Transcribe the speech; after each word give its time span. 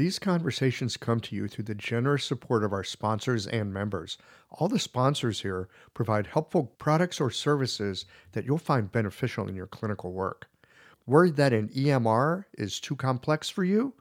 These 0.00 0.18
conversations 0.18 0.96
come 0.96 1.20
to 1.20 1.36
you 1.36 1.46
through 1.46 1.64
the 1.64 1.74
generous 1.74 2.24
support 2.24 2.64
of 2.64 2.72
our 2.72 2.82
sponsors 2.82 3.46
and 3.46 3.70
members. 3.70 4.16
All 4.48 4.66
the 4.66 4.78
sponsors 4.78 5.42
here 5.42 5.68
provide 5.92 6.28
helpful 6.28 6.72
products 6.78 7.20
or 7.20 7.30
services 7.30 8.06
that 8.32 8.46
you'll 8.46 8.56
find 8.56 8.90
beneficial 8.90 9.46
in 9.46 9.54
your 9.54 9.66
clinical 9.66 10.12
work. 10.12 10.48
Worried 11.04 11.36
that 11.36 11.52
an 11.52 11.68
EMR 11.68 12.46
is 12.54 12.80
too 12.80 12.96
complex 12.96 13.50
for 13.50 13.62
you? 13.62 13.92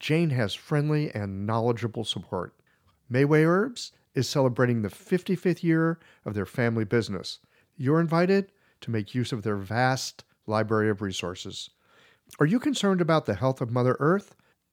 Jane 0.00 0.30
has 0.30 0.54
friendly 0.54 1.14
and 1.14 1.46
knowledgeable 1.46 2.04
support. 2.06 2.54
Mayway 3.12 3.44
Herbs 3.44 3.92
is 4.14 4.26
celebrating 4.26 4.80
the 4.80 4.88
55th 4.88 5.62
year 5.62 5.98
of 6.24 6.32
their 6.32 6.46
family 6.46 6.86
business. 6.86 7.40
You're 7.76 8.00
invited 8.00 8.50
to 8.80 8.90
make 8.90 9.14
use 9.14 9.30
of 9.30 9.42
their 9.42 9.56
vast 9.56 10.24
library 10.46 10.88
of 10.88 11.02
resources. 11.02 11.68
Are 12.40 12.46
you 12.46 12.58
concerned 12.58 13.02
about 13.02 13.26
the 13.26 13.34
health 13.34 13.60
of 13.60 13.70
Mother 13.70 13.98
Earth? 14.00 14.34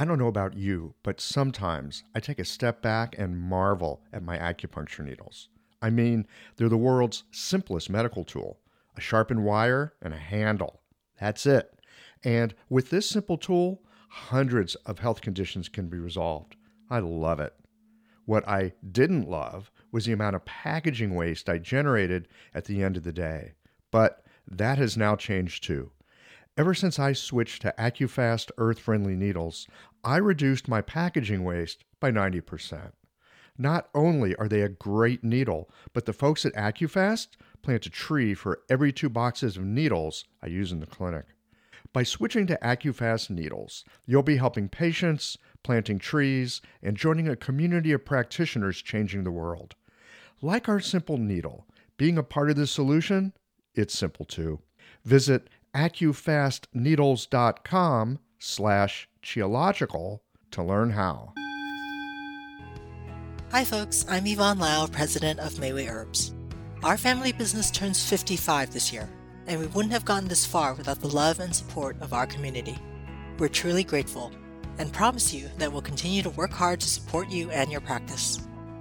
I 0.00 0.06
don't 0.06 0.18
know 0.18 0.28
about 0.28 0.56
you, 0.56 0.94
but 1.02 1.20
sometimes 1.20 2.04
I 2.14 2.20
take 2.20 2.38
a 2.38 2.44
step 2.46 2.80
back 2.80 3.14
and 3.18 3.38
marvel 3.38 4.00
at 4.14 4.22
my 4.22 4.38
acupuncture 4.38 5.04
needles. 5.04 5.50
I 5.82 5.90
mean, 5.90 6.26
they're 6.56 6.70
the 6.70 6.78
world's 6.78 7.24
simplest 7.30 7.90
medical 7.90 8.24
tool 8.24 8.60
a 8.96 9.00
sharpened 9.02 9.44
wire 9.44 9.92
and 10.00 10.14
a 10.14 10.16
handle. 10.16 10.80
That's 11.20 11.44
it. 11.44 11.78
And 12.24 12.54
with 12.70 12.88
this 12.88 13.10
simple 13.10 13.36
tool, 13.36 13.82
hundreds 14.08 14.74
of 14.86 15.00
health 15.00 15.20
conditions 15.20 15.68
can 15.68 15.88
be 15.88 15.98
resolved. 15.98 16.56
I 16.88 17.00
love 17.00 17.38
it. 17.38 17.52
What 18.24 18.48
I 18.48 18.72
didn't 18.90 19.28
love 19.28 19.70
was 19.92 20.06
the 20.06 20.12
amount 20.12 20.34
of 20.34 20.46
packaging 20.46 21.14
waste 21.14 21.50
I 21.50 21.58
generated 21.58 22.26
at 22.54 22.64
the 22.64 22.82
end 22.82 22.96
of 22.96 23.02
the 23.02 23.12
day. 23.12 23.52
But 23.90 24.24
that 24.48 24.78
has 24.78 24.96
now 24.96 25.14
changed 25.14 25.62
too. 25.62 25.92
Ever 26.60 26.74
since 26.74 26.98
I 26.98 27.14
switched 27.14 27.62
to 27.62 27.74
AccuFast 27.78 28.50
earth 28.58 28.78
friendly 28.78 29.16
needles, 29.16 29.66
I 30.04 30.18
reduced 30.18 30.68
my 30.68 30.82
packaging 30.82 31.42
waste 31.42 31.84
by 32.00 32.10
90%. 32.10 32.92
Not 33.56 33.88
only 33.94 34.36
are 34.36 34.46
they 34.46 34.60
a 34.60 34.68
great 34.68 35.24
needle, 35.24 35.70
but 35.94 36.04
the 36.04 36.12
folks 36.12 36.44
at 36.44 36.52
AccuFast 36.52 37.28
plant 37.62 37.86
a 37.86 37.88
tree 37.88 38.34
for 38.34 38.60
every 38.68 38.92
two 38.92 39.08
boxes 39.08 39.56
of 39.56 39.64
needles 39.64 40.26
I 40.42 40.48
use 40.48 40.70
in 40.70 40.80
the 40.80 40.86
clinic. 40.86 41.28
By 41.94 42.02
switching 42.02 42.46
to 42.48 42.58
AccuFast 42.62 43.30
needles, 43.30 43.82
you'll 44.04 44.22
be 44.22 44.36
helping 44.36 44.68
patients, 44.68 45.38
planting 45.62 45.98
trees, 45.98 46.60
and 46.82 46.94
joining 46.94 47.26
a 47.26 47.36
community 47.36 47.92
of 47.92 48.04
practitioners 48.04 48.82
changing 48.82 49.24
the 49.24 49.30
world. 49.30 49.76
Like 50.42 50.68
our 50.68 50.80
simple 50.80 51.16
needle, 51.16 51.66
being 51.96 52.18
a 52.18 52.22
part 52.22 52.50
of 52.50 52.56
the 52.56 52.66
solution, 52.66 53.32
it's 53.74 53.96
simple 53.96 54.26
too. 54.26 54.60
Visit 55.06 55.48
accufastneedles.com 55.74 58.18
slash 58.38 59.08
qiological 59.22 60.20
to 60.50 60.62
learn 60.62 60.90
how. 60.90 61.32
Hi 63.52 63.64
folks, 63.64 64.04
I'm 64.08 64.26
Yvonne 64.26 64.58
Lau, 64.58 64.86
president 64.86 65.40
of 65.40 65.54
Mayway 65.54 65.90
Herbs. 65.90 66.34
Our 66.82 66.96
family 66.96 67.32
business 67.32 67.70
turns 67.70 68.08
55 68.08 68.72
this 68.72 68.92
year, 68.92 69.08
and 69.46 69.60
we 69.60 69.66
wouldn't 69.66 69.92
have 69.92 70.04
gotten 70.04 70.28
this 70.28 70.46
far 70.46 70.74
without 70.74 71.00
the 71.00 71.08
love 71.08 71.40
and 71.40 71.54
support 71.54 71.96
of 72.00 72.12
our 72.12 72.26
community. 72.26 72.78
We're 73.38 73.48
truly 73.48 73.84
grateful 73.84 74.32
and 74.78 74.92
promise 74.92 75.34
you 75.34 75.48
that 75.58 75.72
we'll 75.72 75.82
continue 75.82 76.22
to 76.22 76.30
work 76.30 76.52
hard 76.52 76.80
to 76.80 76.88
support 76.88 77.28
you 77.28 77.50
and 77.50 77.70
your 77.70 77.80
practice. 77.80 78.38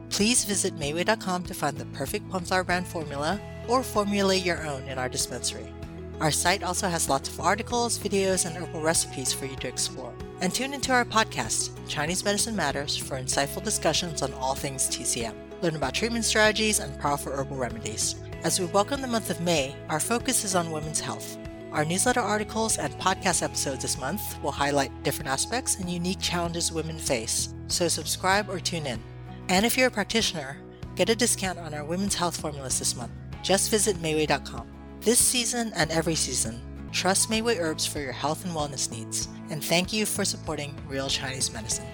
Please 0.09 0.45
visit 0.45 0.77
Mayway.com 0.77 1.43
to 1.43 1.53
find 1.53 1.77
the 1.77 1.85
perfect 1.87 2.29
Plumflower 2.29 2.63
brand 2.63 2.87
formula 2.87 3.39
or 3.67 3.83
formulate 3.83 4.45
your 4.45 4.65
own 4.65 4.83
in 4.83 4.97
our 4.97 5.09
dispensary. 5.09 5.73
Our 6.19 6.31
site 6.31 6.63
also 6.63 6.89
has 6.89 7.07
lots 7.07 7.29
of 7.29 7.39
articles, 7.39 7.97
videos, 7.97 8.45
and 8.45 8.57
herbal 8.57 8.81
recipes 8.81 9.31
for 9.31 9.45
you 9.45 9.55
to 9.57 9.69
explore. 9.69 10.13
And 10.41 10.53
tune 10.53 10.73
into 10.73 10.91
our 10.91 11.05
podcast, 11.05 11.71
Chinese 11.87 12.25
Medicine 12.25 12.57
Matters, 12.57 12.97
for 12.97 13.17
insightful 13.17 13.63
discussions 13.63 14.21
on 14.21 14.33
all 14.33 14.53
things 14.53 14.89
TCM. 14.89 15.33
Learn 15.61 15.77
about 15.77 15.93
treatment 15.93 16.25
strategies 16.25 16.79
and 16.79 16.99
powerful 16.99 17.31
herbal 17.31 17.55
remedies. 17.55 18.15
As 18.43 18.59
we 18.59 18.65
welcome 18.65 19.01
the 19.01 19.07
month 19.07 19.29
of 19.29 19.39
May, 19.39 19.73
our 19.87 20.01
focus 20.01 20.43
is 20.43 20.55
on 20.55 20.71
women's 20.71 20.99
health. 20.99 21.37
Our 21.71 21.85
newsletter 21.85 22.19
articles 22.19 22.77
and 22.77 22.93
podcast 22.95 23.41
episodes 23.41 23.83
this 23.83 23.97
month 23.97 24.41
will 24.43 24.51
highlight 24.51 25.03
different 25.03 25.29
aspects 25.29 25.77
and 25.77 25.89
unique 25.89 26.19
challenges 26.19 26.69
women 26.69 26.97
face, 26.97 27.53
so 27.67 27.87
subscribe 27.87 28.49
or 28.49 28.59
tune 28.59 28.87
in. 28.87 28.99
And 29.47 29.65
if 29.65 29.77
you're 29.77 29.87
a 29.87 29.91
practitioner, 29.91 30.57
get 30.97 31.09
a 31.09 31.15
discount 31.15 31.59
on 31.59 31.73
our 31.73 31.85
women's 31.85 32.15
health 32.15 32.35
formulas 32.35 32.77
this 32.77 32.95
month. 32.97 33.11
Just 33.41 33.71
visit 33.71 33.95
Mayway.com. 34.01 34.78
This 35.01 35.17
season 35.17 35.71
and 35.77 35.89
every 35.91 36.15
season, 36.15 36.59
trust 36.91 37.29
Mayway 37.29 37.57
Herbs 37.57 37.85
for 37.85 37.99
your 37.99 38.11
health 38.11 38.43
and 38.43 38.53
wellness 38.53 38.91
needs, 38.91 39.29
and 39.49 39.63
thank 39.63 39.93
you 39.93 40.05
for 40.05 40.25
supporting 40.25 40.75
Real 40.89 41.07
Chinese 41.07 41.53
Medicine. 41.53 41.85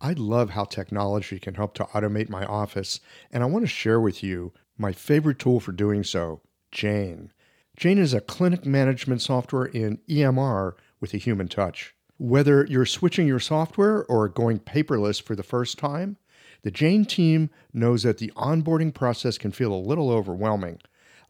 I 0.00 0.12
love 0.14 0.50
how 0.50 0.64
technology 0.64 1.38
can 1.38 1.54
help 1.54 1.74
to 1.74 1.84
automate 1.84 2.28
my 2.28 2.44
office, 2.44 2.98
and 3.30 3.44
I 3.44 3.46
want 3.46 3.62
to 3.62 3.68
share 3.68 4.00
with 4.00 4.24
you 4.24 4.52
my 4.76 4.90
favorite 4.90 5.38
tool 5.38 5.60
for 5.60 5.70
doing 5.70 6.02
so 6.02 6.40
Jane. 6.72 7.30
Jane 7.76 7.98
is 7.98 8.12
a 8.12 8.20
clinic 8.20 8.66
management 8.66 9.22
software 9.22 9.66
in 9.66 9.98
EMR 10.08 10.72
with 11.00 11.14
a 11.14 11.18
human 11.18 11.46
touch. 11.46 11.94
Whether 12.18 12.66
you're 12.66 12.86
switching 12.86 13.28
your 13.28 13.38
software 13.38 14.04
or 14.06 14.28
going 14.28 14.58
paperless 14.58 15.22
for 15.22 15.36
the 15.36 15.44
first 15.44 15.78
time, 15.78 16.16
the 16.62 16.70
Jane 16.70 17.04
team 17.04 17.50
knows 17.72 18.02
that 18.02 18.18
the 18.18 18.32
onboarding 18.36 18.92
process 18.94 19.38
can 19.38 19.52
feel 19.52 19.72
a 19.72 19.76
little 19.76 20.10
overwhelming. 20.10 20.80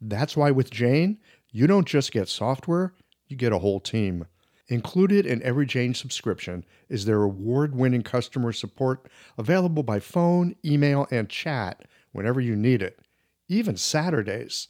That's 0.00 0.36
why 0.36 0.50
with 0.50 0.70
Jane, 0.70 1.18
you 1.50 1.66
don't 1.66 1.86
just 1.86 2.12
get 2.12 2.28
software, 2.28 2.94
you 3.28 3.36
get 3.36 3.52
a 3.52 3.58
whole 3.58 3.80
team. 3.80 4.26
Included 4.68 5.26
in 5.26 5.42
every 5.42 5.66
Jane 5.66 5.94
subscription 5.94 6.64
is 6.88 7.04
their 7.04 7.22
award 7.22 7.74
winning 7.74 8.02
customer 8.02 8.52
support 8.52 9.08
available 9.36 9.82
by 9.82 9.98
phone, 9.98 10.54
email, 10.64 11.08
and 11.10 11.28
chat 11.28 11.84
whenever 12.12 12.40
you 12.40 12.54
need 12.54 12.82
it, 12.82 13.00
even 13.48 13.76
Saturdays. 13.76 14.68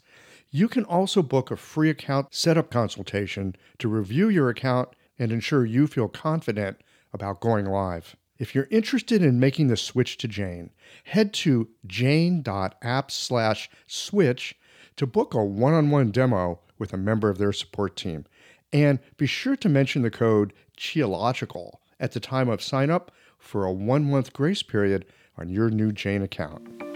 You 0.50 0.69
can 0.69 0.84
also 0.84 1.22
book 1.22 1.50
a 1.50 1.56
free 1.56 1.91
account 1.91 2.34
setup 2.34 2.71
consultation 2.71 3.54
to 3.78 3.88
review 3.88 4.28
your 4.28 4.48
account 4.48 4.88
and 5.19 5.31
ensure 5.31 5.65
you 5.65 5.87
feel 5.87 6.09
confident 6.09 6.78
about 7.12 7.41
going 7.41 7.66
live. 7.66 8.16
If 8.40 8.54
you're 8.54 8.68
interested 8.70 9.22
in 9.22 9.38
making 9.38 9.66
the 9.66 9.76
switch 9.76 10.16
to 10.16 10.26
Jane, 10.26 10.70
head 11.04 11.34
to 11.34 11.68
jane.app 11.86 13.10
slash 13.10 13.70
switch 13.86 14.56
to 14.96 15.06
book 15.06 15.34
a 15.34 15.44
one-on-one 15.44 16.10
demo 16.10 16.60
with 16.78 16.94
a 16.94 16.96
member 16.96 17.28
of 17.28 17.36
their 17.36 17.52
support 17.52 17.96
team. 17.96 18.24
And 18.72 18.98
be 19.18 19.26
sure 19.26 19.56
to 19.56 19.68
mention 19.68 20.00
the 20.00 20.10
code 20.10 20.54
QIOLOGICAL 20.78 21.74
at 22.00 22.12
the 22.12 22.20
time 22.20 22.48
of 22.48 22.62
sign 22.62 22.88
up 22.88 23.12
for 23.38 23.66
a 23.66 23.72
one-month 23.72 24.32
grace 24.32 24.62
period 24.62 25.04
on 25.36 25.50
your 25.50 25.68
new 25.68 25.92
Jane 25.92 26.22
account. 26.22 26.89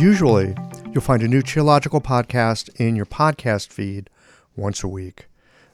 Usually, 0.00 0.54
you'll 0.92 1.02
find 1.02 1.22
a 1.22 1.28
new 1.28 1.42
Qiological 1.42 2.02
podcast 2.02 2.74
in 2.76 2.96
your 2.96 3.04
podcast 3.04 3.70
feed 3.70 4.08
once 4.56 4.82
a 4.82 4.88
week. 4.88 5.26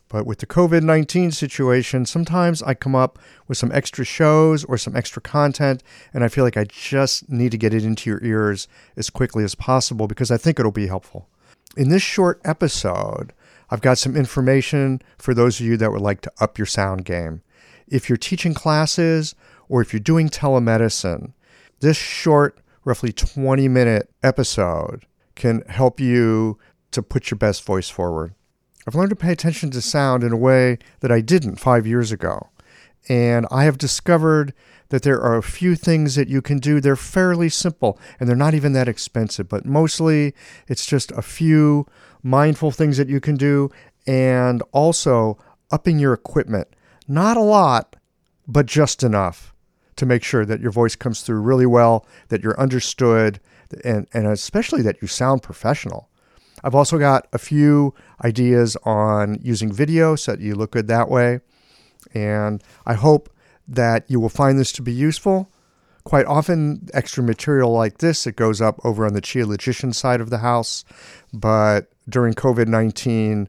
But 0.08 0.26
with 0.26 0.40
the 0.40 0.46
COVID 0.46 0.82
19 0.82 1.30
situation, 1.30 2.04
sometimes 2.06 2.60
I 2.60 2.74
come 2.74 2.96
up 2.96 3.20
with 3.46 3.56
some 3.56 3.70
extra 3.70 4.04
shows 4.04 4.64
or 4.64 4.78
some 4.78 4.96
extra 4.96 5.22
content, 5.22 5.84
and 6.12 6.24
I 6.24 6.28
feel 6.28 6.42
like 6.42 6.56
I 6.56 6.64
just 6.64 7.30
need 7.30 7.52
to 7.52 7.56
get 7.56 7.72
it 7.72 7.84
into 7.84 8.10
your 8.10 8.20
ears 8.24 8.66
as 8.96 9.10
quickly 9.10 9.44
as 9.44 9.54
possible 9.54 10.08
because 10.08 10.32
I 10.32 10.38
think 10.38 10.58
it'll 10.58 10.72
be 10.72 10.88
helpful. 10.88 11.28
In 11.76 11.90
this 11.90 12.02
short 12.02 12.40
episode, 12.44 13.32
I've 13.70 13.80
got 13.80 13.96
some 13.96 14.16
information 14.16 15.02
for 15.18 15.34
those 15.34 15.60
of 15.60 15.66
you 15.66 15.76
that 15.76 15.92
would 15.92 16.02
like 16.02 16.20
to 16.22 16.32
up 16.40 16.58
your 16.58 16.66
sound 16.66 17.04
game. 17.04 17.42
If 17.86 18.08
you're 18.08 18.16
teaching 18.16 18.54
classes 18.54 19.36
or 19.68 19.82
if 19.82 19.92
you're 19.92 20.00
doing 20.00 20.28
telemedicine, 20.28 21.32
this 21.78 21.96
short 21.96 22.58
roughly 22.86 23.12
20 23.12 23.68
minute 23.68 24.08
episode 24.22 25.04
can 25.34 25.60
help 25.68 26.00
you 26.00 26.56
to 26.92 27.02
put 27.02 27.30
your 27.30 27.36
best 27.36 27.64
voice 27.64 27.90
forward. 27.90 28.32
I've 28.86 28.94
learned 28.94 29.10
to 29.10 29.16
pay 29.16 29.32
attention 29.32 29.70
to 29.72 29.82
sound 29.82 30.22
in 30.22 30.32
a 30.32 30.36
way 30.36 30.78
that 31.00 31.10
I 31.10 31.20
didn't 31.20 31.56
five 31.56 31.86
years 31.86 32.12
ago. 32.12 32.48
And 33.08 33.44
I 33.50 33.64
have 33.64 33.76
discovered 33.76 34.54
that 34.88 35.02
there 35.02 35.20
are 35.20 35.36
a 35.36 35.42
few 35.42 35.74
things 35.74 36.14
that 36.14 36.28
you 36.28 36.40
can 36.40 36.58
do. 36.58 36.80
They're 36.80 36.96
fairly 36.96 37.48
simple 37.48 37.98
and 38.18 38.28
they're 38.28 38.36
not 38.36 38.54
even 38.54 38.72
that 38.74 38.88
expensive, 38.88 39.48
but 39.48 39.66
mostly 39.66 40.32
it's 40.68 40.86
just 40.86 41.10
a 41.12 41.22
few 41.22 41.86
mindful 42.22 42.70
things 42.70 42.96
that 42.98 43.08
you 43.08 43.20
can 43.20 43.36
do 43.36 43.68
and 44.06 44.62
also 44.70 45.38
upping 45.72 45.98
your 45.98 46.12
equipment. 46.12 46.68
Not 47.08 47.36
a 47.36 47.40
lot, 47.40 47.96
but 48.46 48.66
just 48.66 49.02
enough 49.02 49.55
to 49.96 50.06
make 50.06 50.22
sure 50.22 50.44
that 50.44 50.60
your 50.60 50.70
voice 50.70 50.94
comes 50.94 51.22
through 51.22 51.40
really 51.40 51.66
well, 51.66 52.06
that 52.28 52.42
you're 52.42 52.58
understood, 52.60 53.40
and, 53.84 54.06
and 54.12 54.26
especially 54.26 54.82
that 54.82 55.00
you 55.02 55.08
sound 55.08 55.42
professional. 55.42 56.08
I've 56.62 56.74
also 56.74 56.98
got 56.98 57.26
a 57.32 57.38
few 57.38 57.94
ideas 58.24 58.76
on 58.84 59.38
using 59.42 59.72
video 59.72 60.16
so 60.16 60.32
that 60.32 60.40
you 60.40 60.54
look 60.54 60.72
good 60.72 60.88
that 60.88 61.08
way. 61.08 61.40
And 62.14 62.62
I 62.86 62.94
hope 62.94 63.30
that 63.68 64.04
you 64.08 64.20
will 64.20 64.28
find 64.28 64.58
this 64.58 64.72
to 64.72 64.82
be 64.82 64.92
useful. 64.92 65.50
Quite 66.04 66.26
often, 66.26 66.88
extra 66.94 67.22
material 67.22 67.72
like 67.72 67.98
this, 67.98 68.26
it 68.26 68.36
goes 68.36 68.60
up 68.60 68.78
over 68.84 69.04
on 69.04 69.12
the 69.12 69.20
Qiologician 69.20 69.94
side 69.94 70.20
of 70.20 70.30
the 70.30 70.38
house. 70.38 70.84
But 71.32 71.90
during 72.08 72.34
COVID 72.34 72.68
19, 72.68 73.48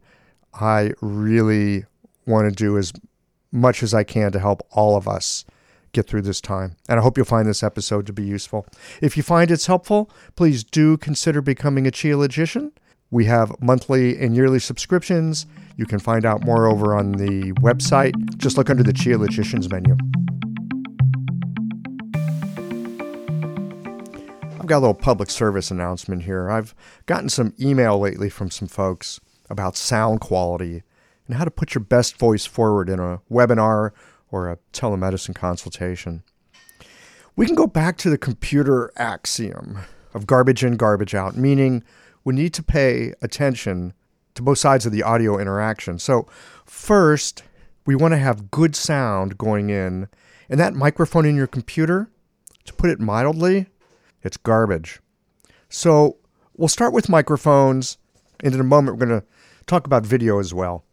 I 0.55 0.93
really 1.01 1.85
want 2.25 2.49
to 2.49 2.55
do 2.55 2.77
as 2.77 2.93
much 3.51 3.83
as 3.83 3.93
I 3.93 4.03
can 4.03 4.31
to 4.31 4.39
help 4.39 4.65
all 4.71 4.97
of 4.97 5.07
us 5.07 5.45
get 5.97 6.07
through 6.07 6.21
this 6.21 6.39
time. 6.39 6.75
And 6.87 6.99
I 6.99 7.03
hope 7.03 7.17
you'll 7.17 7.25
find 7.25 7.47
this 7.47 7.63
episode 7.63 8.05
to 8.05 8.13
be 8.13 8.23
useful. 8.23 8.67
If 9.01 9.17
you 9.17 9.23
find 9.23 9.49
it's 9.49 9.65
helpful, 9.65 10.11
please 10.35 10.63
do 10.63 10.95
consider 10.97 11.41
becoming 11.41 11.87
a 11.87 11.91
Qiologician. 11.91 12.71
We 13.09 13.25
have 13.25 13.51
monthly 13.59 14.15
and 14.19 14.35
yearly 14.35 14.59
subscriptions. 14.59 15.47
You 15.75 15.87
can 15.87 15.97
find 15.97 16.23
out 16.23 16.45
more 16.45 16.67
over 16.67 16.95
on 16.95 17.13
the 17.13 17.53
website. 17.53 18.13
Just 18.37 18.57
look 18.57 18.69
under 18.69 18.83
the 18.83 18.93
Qiologicians 18.93 19.71
menu. 19.71 19.97
I've 24.59 24.67
got 24.67 24.77
a 24.77 24.83
little 24.85 24.93
public 24.93 25.31
service 25.31 25.71
announcement 25.71 26.23
here. 26.23 26.51
I've 26.51 26.75
gotten 27.07 27.29
some 27.29 27.53
email 27.59 27.97
lately 27.97 28.29
from 28.29 28.51
some 28.51 28.67
folks 28.67 29.19
about 29.49 29.75
sound 29.75 30.21
quality 30.21 30.83
and 31.25 31.37
how 31.37 31.43
to 31.43 31.51
put 31.51 31.73
your 31.73 31.83
best 31.83 32.17
voice 32.19 32.45
forward 32.45 32.87
in 32.87 32.99
a 32.99 33.21
webinar 33.31 33.93
or 34.31 34.49
a 34.49 34.57
telemedicine 34.73 35.35
consultation. 35.35 36.23
We 37.35 37.45
can 37.45 37.55
go 37.55 37.67
back 37.67 37.97
to 37.99 38.09
the 38.09 38.17
computer 38.17 38.91
axiom 38.97 39.79
of 40.13 40.25
garbage 40.25 40.63
in, 40.63 40.75
garbage 40.75 41.13
out, 41.13 41.37
meaning 41.37 41.83
we 42.23 42.33
need 42.33 42.53
to 42.55 42.63
pay 42.63 43.13
attention 43.21 43.93
to 44.35 44.41
both 44.41 44.57
sides 44.57 44.85
of 44.85 44.91
the 44.91 45.03
audio 45.03 45.39
interaction. 45.39 45.99
So, 45.99 46.27
first, 46.65 47.43
we 47.85 47.95
want 47.95 48.13
to 48.13 48.17
have 48.17 48.51
good 48.51 48.75
sound 48.75 49.37
going 49.37 49.69
in, 49.69 50.07
and 50.49 50.59
that 50.59 50.73
microphone 50.73 51.25
in 51.25 51.35
your 51.35 51.47
computer, 51.47 52.09
to 52.65 52.73
put 52.73 52.89
it 52.89 52.99
mildly, 52.99 53.67
it's 54.23 54.37
garbage. 54.37 54.99
So, 55.69 56.17
we'll 56.55 56.67
start 56.67 56.93
with 56.93 57.07
microphones, 57.09 57.97
and 58.43 58.53
in 58.53 58.59
a 58.59 58.63
moment, 58.63 58.97
we're 58.97 59.05
going 59.05 59.21
to 59.21 59.27
talk 59.65 59.85
about 59.85 60.05
video 60.05 60.39
as 60.39 60.53
well. 60.53 60.83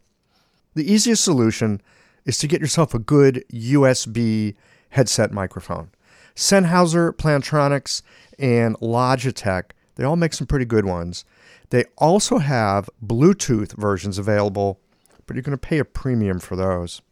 The 0.75 0.91
easiest 0.91 1.25
solution 1.25 1.81
is 2.25 2.38
to 2.38 2.47
get 2.47 2.61
yourself 2.61 2.94
a 2.94 2.99
good 2.99 3.44
USB 3.53 4.55
headset 4.91 5.32
microphone. 5.32 5.91
Sennheiser, 6.35 7.12
Plantronics, 7.12 8.03
and 8.38 8.76
Logitech 8.81 9.71
they 9.97 10.05
all 10.05 10.17
make 10.17 10.35
some 10.35 10.47
pretty 10.47 10.65
good 10.65 10.85
ones. 10.85 11.25
They 11.71 11.85
also 11.97 12.38
have 12.38 12.91
Bluetooth 13.05 13.73
versions 13.76 14.19
available, 14.19 14.81
but 15.26 15.37
you're 15.37 15.43
going 15.43 15.56
to 15.56 15.59
pay 15.59 15.79
a 15.79 15.85
premium 15.85 16.41
for 16.41 16.56
those. 16.56 17.03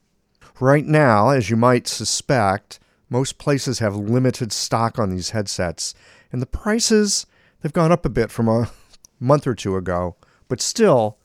Right 0.61 0.85
now, 0.85 1.31
as 1.31 1.51
you 1.51 1.57
might 1.57 1.87
suspect, 1.87 2.79
most 3.09 3.39
places 3.39 3.79
have 3.79 3.97
limited 3.97 4.53
stock 4.53 4.99
on 4.99 5.11
these 5.11 5.31
headsets, 5.31 5.95
and 6.31 6.43
the 6.43 6.47
prices 6.47 7.27
they've 7.61 7.73
gone 7.73 7.93
up 7.93 8.05
a 8.05 8.11
bit 8.11 8.31
from 8.31 8.49
a 8.49 8.71
month 9.21 9.47
or 9.47 9.55
two 9.55 9.77
ago, 9.77 10.17
but 10.49 10.61
still, 10.61 11.19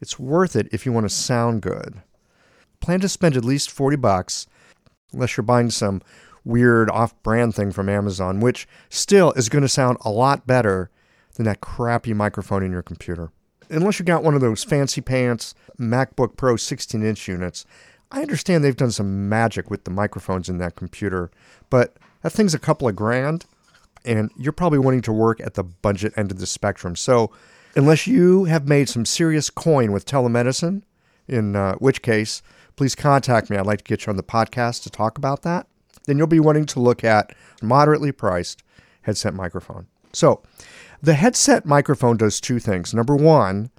it's 0.00 0.18
worth 0.18 0.54
it 0.54 0.68
if 0.72 0.86
you 0.86 0.92
want 0.92 1.08
to 1.08 1.14
sound 1.14 1.62
good. 1.62 2.02
Plan 2.80 3.00
to 3.00 3.08
spend 3.08 3.36
at 3.36 3.44
least 3.44 3.70
40 3.70 3.96
bucks, 3.96 4.46
unless 5.12 5.36
you're 5.36 5.44
buying 5.44 5.70
some 5.70 6.02
weird 6.44 6.90
off-brand 6.90 7.54
thing 7.54 7.72
from 7.72 7.88
Amazon, 7.88 8.40
which 8.40 8.66
still 8.88 9.32
is 9.32 9.48
going 9.48 9.62
to 9.62 9.68
sound 9.68 9.98
a 10.02 10.10
lot 10.10 10.46
better 10.46 10.90
than 11.34 11.44
that 11.44 11.60
crappy 11.60 12.14
microphone 12.14 12.62
in 12.62 12.72
your 12.72 12.82
computer. 12.82 13.30
Unless 13.70 13.98
you 13.98 14.04
got 14.04 14.24
one 14.24 14.34
of 14.34 14.40
those 14.40 14.64
fancy 14.64 15.00
pants 15.00 15.54
MacBook 15.78 16.36
Pro 16.36 16.56
16 16.56 17.02
inch 17.04 17.28
units, 17.28 17.66
I 18.10 18.22
understand 18.22 18.64
they've 18.64 18.74
done 18.74 18.90
some 18.90 19.28
magic 19.28 19.70
with 19.70 19.84
the 19.84 19.90
microphones 19.90 20.48
in 20.48 20.58
that 20.58 20.76
computer, 20.76 21.30
but 21.68 21.96
that 22.22 22.32
thing's 22.32 22.54
a 22.54 22.58
couple 22.58 22.88
of 22.88 22.96
grand, 22.96 23.44
and 24.04 24.30
you're 24.36 24.52
probably 24.52 24.78
wanting 24.78 25.02
to 25.02 25.12
work 25.12 25.40
at 25.40 25.54
the 25.54 25.64
budget 25.64 26.14
end 26.16 26.30
of 26.30 26.38
the 26.38 26.46
spectrum. 26.46 26.96
So, 26.96 27.30
unless 27.76 28.06
you 28.06 28.44
have 28.44 28.66
made 28.66 28.88
some 28.88 29.04
serious 29.04 29.50
coin 29.50 29.92
with 29.92 30.06
telemedicine, 30.06 30.82
in 31.28 31.54
uh, 31.54 31.74
which 31.74 32.00
case, 32.00 32.42
please 32.78 32.94
contact 32.94 33.50
me. 33.50 33.56
I'd 33.56 33.66
like 33.66 33.78
to 33.78 33.84
get 33.84 34.06
you 34.06 34.10
on 34.10 34.16
the 34.16 34.22
podcast 34.22 34.84
to 34.84 34.90
talk 34.90 35.18
about 35.18 35.42
that. 35.42 35.66
Then 36.06 36.16
you'll 36.16 36.28
be 36.28 36.38
wanting 36.38 36.64
to 36.66 36.80
look 36.80 37.02
at 37.02 37.34
moderately 37.60 38.12
priced 38.12 38.62
headset 39.02 39.34
microphone. 39.34 39.88
So, 40.12 40.42
the 41.02 41.14
headset 41.14 41.66
microphone 41.66 42.16
does 42.16 42.40
two 42.40 42.60
things. 42.60 42.94
Number 42.94 43.16
one, 43.16 43.70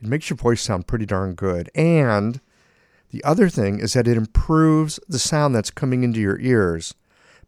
it 0.00 0.08
makes 0.08 0.30
your 0.30 0.38
voice 0.38 0.62
sound 0.62 0.86
pretty 0.86 1.04
darn 1.04 1.34
good. 1.34 1.70
And 1.74 2.40
the 3.10 3.22
other 3.24 3.50
thing 3.50 3.78
is 3.78 3.92
that 3.92 4.08
it 4.08 4.16
improves 4.16 4.98
the 5.06 5.18
sound 5.18 5.54
that's 5.54 5.70
coming 5.70 6.02
into 6.02 6.20
your 6.20 6.40
ears 6.40 6.94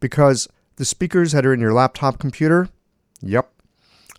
because 0.00 0.46
the 0.76 0.84
speakers 0.84 1.32
that 1.32 1.46
are 1.46 1.55
in 1.55 1.60
your 1.60 1.72
laptop 1.72 2.19
computer, 2.19 2.69
yep, 3.22 3.50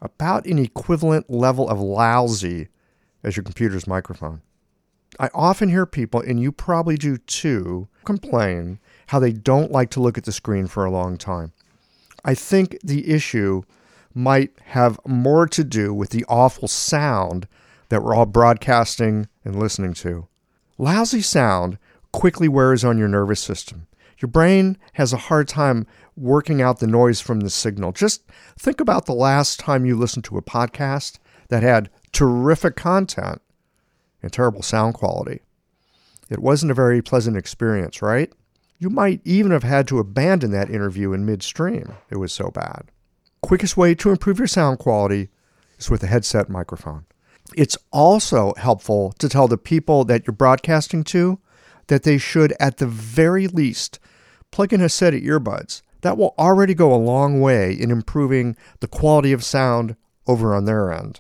about 0.02 0.48
an 0.48 0.58
equivalent 0.58 1.30
level 1.30 1.70
of 1.70 1.80
lousy 1.80 2.68
as 3.24 3.38
your 3.38 3.44
computer's 3.44 3.86
microphone. 3.86 4.42
I 5.20 5.30
often 5.34 5.70
hear 5.70 5.86
people, 5.86 6.22
and 6.22 6.40
you 6.40 6.52
probably 6.52 6.96
do 6.96 7.18
too, 7.18 7.88
complain 8.06 8.80
how 9.08 9.20
they 9.20 9.32
don't 9.32 9.72
like 9.72 9.90
to 9.92 10.00
look 10.00 10.18
at 10.18 10.26
the 10.26 10.32
screen 10.32 10.68
for 10.68 10.86
a 10.86 10.92
long 10.92 11.18
time. 11.18 11.52
I 12.24 12.36
think 12.36 12.78
the 12.84 13.10
issue 13.10 13.64
might 14.14 14.52
have 14.66 15.00
more 15.06 15.48
to 15.48 15.64
do 15.64 15.94
with 15.94 16.10
the 16.10 16.26
awful 16.28 16.68
sound 16.68 17.48
that 17.90 18.04
we're 18.04 18.14
all 18.14 18.26
broadcasting 18.26 19.28
and 19.44 19.58
listening 19.58 19.94
to. 19.96 20.28
Lousy 20.78 21.22
sound 21.22 21.78
quickly 22.12 22.48
wears 22.48 22.84
on 22.84 22.98
your 22.98 23.08
nervous 23.08 23.40
system. 23.40 23.88
Your 24.20 24.30
brain 24.30 24.78
has 24.94 25.14
a 25.14 25.18
hard 25.18 25.48
time 25.48 25.88
working 26.16 26.62
out 26.62 26.80
the 26.80 26.88
noise 26.88 27.22
from 27.22 27.40
the 27.40 27.50
signal. 27.50 27.92
Just 27.92 28.24
think 28.58 28.82
about 28.82 29.06
the 29.06 29.14
last 29.14 29.60
time 29.60 29.86
you 29.86 29.96
listened 29.96 30.26
to 30.26 30.38
a 30.38 30.42
podcast 30.42 31.18
that 31.48 31.64
had 31.64 31.90
terrific 32.12 32.76
content 32.76 33.42
and 34.22 34.32
terrible 34.32 34.62
sound 34.62 34.94
quality. 34.94 35.42
It 36.30 36.40
wasn't 36.40 36.72
a 36.72 36.76
very 36.76 37.02
pleasant 37.02 37.38
experience, 37.38 38.02
right? 38.02 38.32
You 38.78 38.90
might 38.90 39.22
even 39.26 39.52
have 39.52 39.64
had 39.64 39.88
to 39.90 40.00
abandon 40.00 40.52
that 40.52 40.70
interview 40.70 41.12
in 41.12 41.26
midstream. 41.26 41.94
It 42.10 42.18
was 42.18 42.32
so 42.32 42.50
bad. 42.50 42.92
Quickest 43.42 43.76
way 43.76 43.96
to 43.96 44.12
improve 44.12 44.38
your 44.38 44.48
sound 44.48 44.80
quality 44.80 45.30
is 45.78 45.90
with 45.90 46.04
a 46.04 46.08
headset 46.08 46.50
microphone. 46.50 47.06
It's 47.56 47.78
also 47.92 48.54
helpful 48.58 49.14
to 49.20 49.28
tell 49.28 49.48
the 49.48 49.58
people 49.58 50.06
that 50.06 50.28
you're 50.28 50.34
broadcasting 50.34 51.04
to 51.06 51.40
that 51.88 52.04
they 52.04 52.18
should, 52.18 52.54
at 52.60 52.78
the 52.78 52.88
very 52.88 53.48
least, 53.48 54.00
plug 54.52 54.72
in 54.72 54.82
a 54.82 54.90
set 54.90 55.14
of 55.14 55.22
earbuds. 55.22 55.82
That 56.02 56.18
will 56.18 56.34
already 56.38 56.74
go 56.74 56.94
a 56.94 56.96
long 56.96 57.42
way 57.42 57.74
in 57.74 57.92
improving 57.92 58.56
the 58.80 58.88
quality 58.88 59.34
of 59.34 59.44
sound 59.44 59.96
over 60.28 60.54
on 60.54 60.66
their 60.66 60.94
end. 60.94 61.20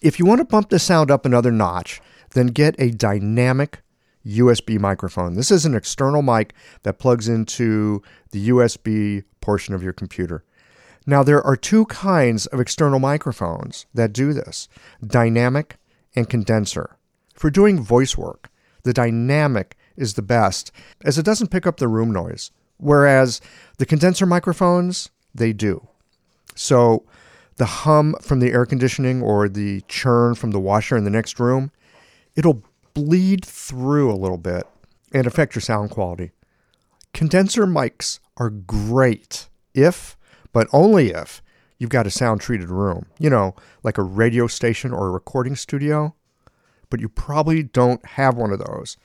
If 0.00 0.18
you 0.18 0.24
want 0.24 0.38
to 0.38 0.46
bump 0.46 0.70
the 0.70 0.78
sound 0.78 1.10
up 1.10 1.26
another 1.26 1.50
notch, 1.50 2.00
then 2.34 2.48
get 2.48 2.76
a 2.78 2.90
dynamic 2.90 3.80
USB 4.26 4.78
microphone. 4.78 5.34
This 5.34 5.50
is 5.50 5.64
an 5.64 5.74
external 5.74 6.22
mic 6.22 6.54
that 6.82 6.98
plugs 6.98 7.28
into 7.28 8.02
the 8.30 8.48
USB 8.48 9.24
portion 9.40 9.74
of 9.74 9.82
your 9.82 9.92
computer. 9.92 10.44
Now, 11.06 11.22
there 11.22 11.42
are 11.42 11.56
two 11.56 11.84
kinds 11.86 12.46
of 12.46 12.60
external 12.60 12.98
microphones 12.98 13.86
that 13.92 14.12
do 14.12 14.32
this 14.32 14.68
dynamic 15.06 15.76
and 16.16 16.28
condenser. 16.28 16.96
For 17.34 17.50
doing 17.50 17.82
voice 17.82 18.16
work, 18.16 18.50
the 18.84 18.92
dynamic 18.92 19.76
is 19.96 20.14
the 20.14 20.22
best 20.22 20.72
as 21.04 21.18
it 21.18 21.24
doesn't 21.24 21.50
pick 21.50 21.66
up 21.66 21.76
the 21.76 21.88
room 21.88 22.10
noise, 22.10 22.50
whereas 22.78 23.40
the 23.78 23.86
condenser 23.86 24.24
microphones, 24.24 25.10
they 25.34 25.52
do. 25.52 25.88
So, 26.54 27.04
the 27.56 27.66
hum 27.66 28.16
from 28.20 28.40
the 28.40 28.52
air 28.52 28.66
conditioning 28.66 29.22
or 29.22 29.48
the 29.48 29.82
churn 29.82 30.34
from 30.34 30.52
the 30.52 30.60
washer 30.60 30.96
in 30.96 31.04
the 31.04 31.10
next 31.10 31.38
room, 31.38 31.70
it'll 32.36 32.62
bleed 32.94 33.44
through 33.44 34.12
a 34.12 34.16
little 34.16 34.38
bit 34.38 34.64
and 35.12 35.26
affect 35.26 35.54
your 35.54 35.62
sound 35.62 35.90
quality. 35.90 36.30
Condenser 37.12 37.66
mics 37.66 38.18
are 38.36 38.50
great 38.50 39.48
if 39.72 40.16
but 40.54 40.68
only 40.72 41.10
if 41.10 41.42
you've 41.78 41.90
got 41.90 42.06
a 42.06 42.10
sound 42.10 42.40
treated 42.40 42.70
room, 42.70 43.04
you 43.18 43.28
know, 43.28 43.54
like 43.82 43.98
a 43.98 44.02
radio 44.02 44.46
station 44.46 44.92
or 44.92 45.08
a 45.08 45.10
recording 45.10 45.56
studio. 45.56 46.14
But 46.88 47.00
you 47.00 47.10
probably 47.10 47.62
don't 47.62 48.02
have 48.06 48.36
one 48.36 48.52
of 48.52 48.60
those. 48.60 48.96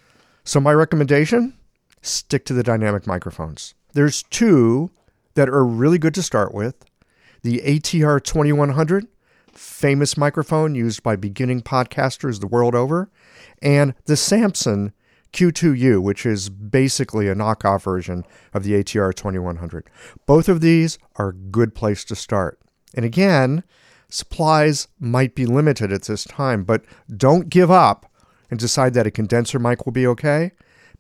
So, 0.46 0.62
my 0.62 0.72
recommendation 0.72 1.58
stick 2.02 2.46
to 2.46 2.54
the 2.54 2.64
dynamic 2.64 3.08
microphones. 3.08 3.74
There's 3.94 4.24
two 4.24 4.92
that 5.34 5.50
are 5.50 5.66
really 5.66 5.98
good 5.98 6.14
to 6.14 6.24
start 6.24 6.54
with. 6.54 6.76
The 7.42 7.62
ATR 7.66 8.24
2100, 8.24 9.08
famous 9.60 10.16
microphone 10.16 10.74
used 10.74 11.04
by 11.04 11.18
beginning 11.18 11.62
podcasters 11.62 12.40
the 12.40 12.48
world 12.48 12.74
over, 12.74 13.12
and 13.62 13.94
the 14.06 14.16
Samson 14.16 14.94
Q2U, 15.34 16.02
which 16.02 16.26
is 16.26 16.50
basically 16.50 17.28
a 17.28 17.36
knockoff 17.36 17.84
version 17.84 18.24
of 18.54 18.64
the 18.64 18.72
ATR 18.74 19.14
2100. 19.14 19.90
Both 20.26 20.48
of 20.48 20.62
these 20.62 20.98
are 21.18 21.30
a 21.30 21.34
good 21.34 21.76
place 21.76 22.06
to 22.06 22.16
start. 22.16 22.60
And 22.96 23.04
again, 23.04 23.64
supplies 24.10 24.88
might 24.98 25.36
be 25.36 25.46
limited 25.46 25.92
at 25.92 26.04
this 26.04 26.24
time, 26.24 26.64
but 26.64 26.86
don't 27.16 27.50
give 27.50 27.70
up 27.70 28.12
and 28.50 28.60
decide 28.60 28.94
that 28.94 29.08
a 29.08 29.12
condenser 29.12 29.60
mic 29.60 29.86
will 29.86 29.92
be 29.92 30.08
okay 30.08 30.52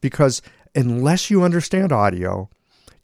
because 0.01 0.41
unless 0.75 1.31
you 1.31 1.43
understand 1.43 1.91
audio, 1.91 2.49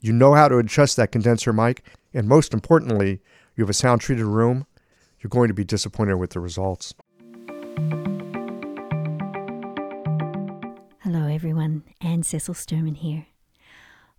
you 0.00 0.12
know 0.12 0.34
how 0.34 0.48
to 0.48 0.58
adjust 0.58 0.96
that 0.96 1.12
condenser 1.12 1.52
mic, 1.52 1.82
and 2.12 2.28
most 2.28 2.52
importantly, 2.52 3.20
you 3.56 3.64
have 3.64 3.70
a 3.70 3.74
sound 3.74 4.02
treated 4.02 4.26
room, 4.26 4.66
you're 5.20 5.28
going 5.28 5.48
to 5.48 5.54
be 5.54 5.64
disappointed 5.64 6.16
with 6.16 6.30
the 6.30 6.40
results. 6.40 6.94
Hello, 11.00 11.26
everyone. 11.28 11.84
Anne 12.00 12.22
Cecil 12.22 12.54
Sturman 12.54 12.96
here. 12.96 13.26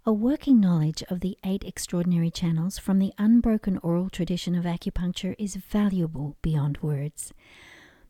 A 0.05 0.13
working 0.13 0.61
knowledge 0.61 1.03
of 1.09 1.19
the 1.19 1.37
eight 1.43 1.65
extraordinary 1.65 2.31
channels 2.31 2.77
from 2.77 2.99
the 2.99 3.13
unbroken 3.17 3.77
oral 3.79 4.09
tradition 4.09 4.55
of 4.55 4.63
acupuncture 4.63 5.35
is 5.37 5.57
valuable 5.57 6.37
beyond 6.41 6.77
words. 6.81 7.33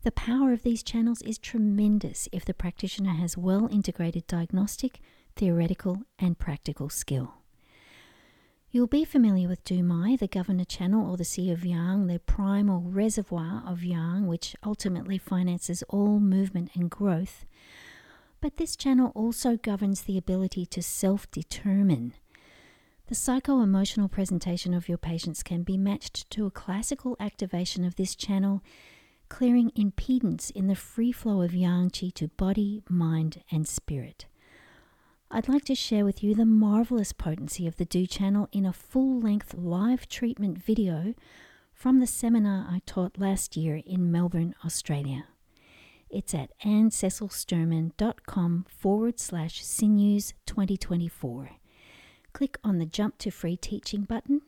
The 0.03 0.11
power 0.11 0.53
of 0.53 0.61
these 0.61 0.83
channels 0.83 1.23
is 1.23 1.39
tremendous 1.39 2.29
if 2.31 2.45
the 2.45 2.53
practitioner 2.53 3.13
has 3.13 3.35
well 3.35 3.67
integrated 3.71 4.27
diagnostic, 4.27 4.99
theoretical, 5.35 6.03
and 6.19 6.37
practical 6.37 6.89
skill. 6.89 7.33
You'll 8.69 8.87
be 8.87 9.05
familiar 9.05 9.47
with 9.47 9.63
Dumai, 9.63 10.19
the 10.19 10.27
governor 10.27 10.65
channel, 10.65 11.09
or 11.09 11.15
the 11.15 11.23
Sea 11.23 11.51
of 11.51 11.65
Yang, 11.65 12.07
the 12.07 12.19
primal 12.19 12.81
reservoir 12.81 13.63
of 13.65 13.81
Yang, 13.81 14.27
which 14.27 14.57
ultimately 14.61 15.17
finances 15.17 15.83
all 15.87 16.19
movement 16.19 16.71
and 16.75 16.89
growth. 16.89 17.45
But 18.41 18.57
this 18.57 18.75
channel 18.75 19.13
also 19.15 19.55
governs 19.55 20.01
the 20.01 20.17
ability 20.17 20.65
to 20.65 20.83
self 20.83 21.31
determine. 21.31 22.13
The 23.07 23.15
psycho 23.15 23.61
emotional 23.61 24.09
presentation 24.09 24.73
of 24.73 24.89
your 24.89 24.97
patients 24.97 25.43
can 25.43 25.63
be 25.63 25.77
matched 25.77 26.29
to 26.31 26.45
a 26.45 26.51
classical 26.51 27.15
activation 27.21 27.85
of 27.85 27.95
this 27.95 28.15
channel, 28.15 28.61
clearing 29.29 29.71
impedance 29.77 30.51
in 30.51 30.67
the 30.67 30.75
free 30.75 31.13
flow 31.13 31.41
of 31.41 31.53
yang 31.55 31.89
qi 31.89 32.13
to 32.15 32.27
body, 32.27 32.83
mind, 32.89 33.43
and 33.49 33.65
spirit. 33.65 34.25
I'd 35.29 35.49
like 35.49 35.65
to 35.65 35.75
share 35.75 36.05
with 36.05 36.23
you 36.23 36.33
the 36.33 36.45
marvelous 36.45 37.11
potency 37.11 37.67
of 37.67 37.75
the 37.75 37.83
Du 37.83 38.07
channel 38.07 38.47
in 38.53 38.65
a 38.65 38.71
full 38.71 39.19
length 39.19 39.53
live 39.53 40.07
treatment 40.07 40.57
video 40.57 41.13
from 41.73 41.99
the 41.99 42.07
seminar 42.07 42.65
I 42.69 42.81
taught 42.85 43.19
last 43.19 43.57
year 43.57 43.81
in 43.85 44.09
Melbourne, 44.09 44.55
Australia. 44.63 45.25
It's 46.09 46.33
at 46.33 46.51
annececilsturman.com 46.63 48.67
forward 48.69 49.19
slash 49.19 49.65
sinews 49.65 50.33
2024. 50.45 51.49
Click 52.31 52.57
on 52.63 52.77
the 52.77 52.85
Jump 52.85 53.17
to 53.17 53.29
Free 53.29 53.57
Teaching 53.57 54.03
button 54.03 54.43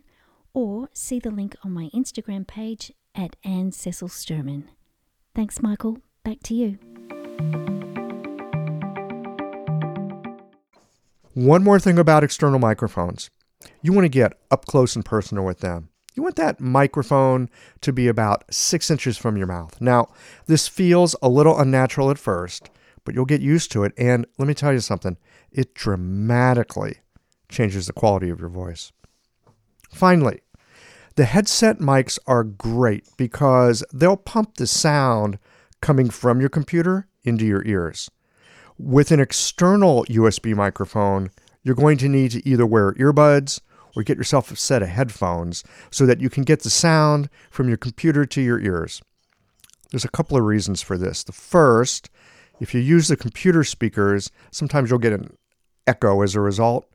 or 0.53 0.87
see 0.93 1.19
the 1.19 1.29
link 1.29 1.57
on 1.63 1.73
my 1.73 1.89
Instagram 1.93 2.47
page 2.47 2.93
at 3.13 3.35
Anne 3.43 3.73
Cecil 3.73 4.07
Sturman. 4.07 4.69
Thanks, 5.35 5.61
Michael. 5.61 5.97
Back 6.23 6.37
to 6.43 6.55
you. 6.55 6.79
One 11.39 11.63
more 11.63 11.79
thing 11.79 11.97
about 11.97 12.25
external 12.25 12.59
microphones 12.59 13.29
you 13.81 13.93
want 13.93 14.03
to 14.03 14.09
get 14.09 14.33
up 14.51 14.65
close 14.65 14.97
and 14.97 15.05
personal 15.05 15.45
with 15.45 15.59
them. 15.59 15.87
You 16.13 16.21
want 16.21 16.35
that 16.35 16.59
microphone 16.59 17.49
to 17.79 17.93
be 17.93 18.09
about 18.09 18.43
six 18.53 18.91
inches 18.91 19.17
from 19.17 19.37
your 19.37 19.47
mouth. 19.47 19.79
Now, 19.79 20.09
this 20.47 20.67
feels 20.67 21.15
a 21.21 21.29
little 21.29 21.57
unnatural 21.57 22.11
at 22.11 22.19
first, 22.19 22.69
but 23.05 23.15
you'll 23.15 23.23
get 23.23 23.39
used 23.39 23.71
to 23.71 23.85
it. 23.85 23.93
And 23.97 24.27
let 24.37 24.49
me 24.49 24.53
tell 24.53 24.73
you 24.73 24.81
something 24.81 25.15
it 25.49 25.73
dramatically 25.73 26.97
changes 27.47 27.87
the 27.87 27.93
quality 27.93 28.29
of 28.29 28.41
your 28.41 28.49
voice. 28.49 28.91
Finally, 29.89 30.41
the 31.15 31.23
headset 31.23 31.79
mics 31.79 32.19
are 32.27 32.43
great 32.43 33.07
because 33.15 33.81
they'll 33.93 34.17
pump 34.17 34.55
the 34.55 34.67
sound 34.67 35.39
coming 35.79 36.09
from 36.09 36.41
your 36.41 36.49
computer 36.49 37.07
into 37.23 37.45
your 37.45 37.65
ears. 37.65 38.09
With 38.81 39.11
an 39.11 39.19
external 39.19 40.05
USB 40.05 40.55
microphone, 40.55 41.31
you're 41.63 41.75
going 41.75 41.97
to 41.97 42.07
need 42.07 42.31
to 42.31 42.47
either 42.47 42.65
wear 42.65 42.93
earbuds 42.93 43.59
or 43.93 44.03
get 44.03 44.15
yourself 44.15 44.49
a 44.51 44.55
set 44.55 44.81
of 44.81 44.87
headphones 44.87 45.65
so 45.91 46.05
that 46.05 46.21
you 46.21 46.29
can 46.29 46.43
get 46.45 46.61
the 46.63 46.69
sound 46.69 47.29
from 47.51 47.67
your 47.67 47.75
computer 47.75 48.25
to 48.25 48.41
your 48.41 48.57
ears. 48.61 49.01
There's 49.91 50.05
a 50.05 50.09
couple 50.09 50.37
of 50.37 50.45
reasons 50.45 50.81
for 50.81 50.97
this. 50.97 51.23
The 51.23 51.33
first, 51.33 52.09
if 52.61 52.73
you 52.73 52.79
use 52.79 53.09
the 53.09 53.17
computer 53.17 53.65
speakers, 53.65 54.31
sometimes 54.49 54.89
you'll 54.89 54.99
get 54.99 55.11
an 55.11 55.35
echo 55.85 56.21
as 56.21 56.33
a 56.33 56.39
result. 56.39 56.87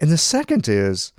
And 0.00 0.10
the 0.10 0.16
second 0.16 0.66
is 0.66 1.12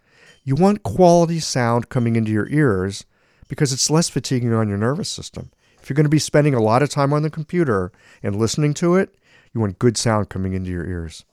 you 0.43 0.55
want 0.55 0.81
quality 0.81 1.39
sound 1.39 1.89
coming 1.89 2.15
into 2.15 2.31
your 2.31 2.49
ears 2.49 3.05
because 3.47 3.71
it's 3.71 3.91
less 3.91 4.09
fatiguing 4.09 4.53
on 4.53 4.69
your 4.69 4.79
nervous 4.79 5.09
system. 5.09 5.51
If 5.79 5.87
you're 5.87 5.95
going 5.95 6.05
to 6.05 6.09
be 6.09 6.17
spending 6.17 6.55
a 6.55 6.63
lot 6.63 6.81
of 6.81 6.89
time 6.89 7.13
on 7.13 7.21
the 7.21 7.29
computer 7.29 7.91
and 8.23 8.37
listening 8.37 8.73
to 8.75 8.95
it, 8.95 9.13
you 9.53 9.61
want 9.61 9.79
good 9.79 9.97
sound 9.97 10.29
coming 10.29 10.53
into 10.53 10.71
your 10.71 10.85
ears. 10.85 11.25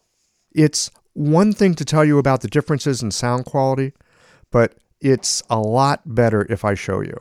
It's 0.52 0.90
one 1.12 1.52
thing 1.52 1.74
to 1.74 1.84
tell 1.84 2.04
you 2.04 2.18
about 2.18 2.40
the 2.40 2.48
differences 2.48 3.02
in 3.02 3.10
sound 3.10 3.44
quality, 3.44 3.92
but 4.50 4.74
it's 5.00 5.42
a 5.48 5.58
lot 5.58 6.02
better 6.04 6.46
if 6.50 6.64
I 6.64 6.74
show 6.74 7.00
you. 7.00 7.18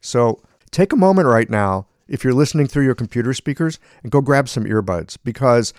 So 0.00 0.40
take 0.70 0.92
a 0.92 0.96
moment 0.96 1.28
right 1.28 1.50
now, 1.50 1.86
if 2.08 2.24
you're 2.24 2.32
listening 2.32 2.66
through 2.66 2.84
your 2.84 2.94
computer 2.94 3.34
speakers, 3.34 3.78
and 4.02 4.10
go 4.10 4.20
grab 4.20 4.48
some 4.48 4.64
earbuds 4.64 5.18
because 5.22 5.74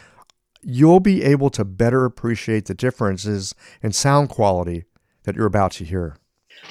you'll 0.61 0.99
be 0.99 1.23
able 1.23 1.49
to 1.49 1.65
better 1.65 2.05
appreciate 2.05 2.65
the 2.65 2.73
differences 2.73 3.55
in 3.81 3.91
sound 3.91 4.29
quality 4.29 4.85
that 5.23 5.35
you're 5.35 5.45
about 5.45 5.71
to 5.71 5.85
hear. 5.85 6.17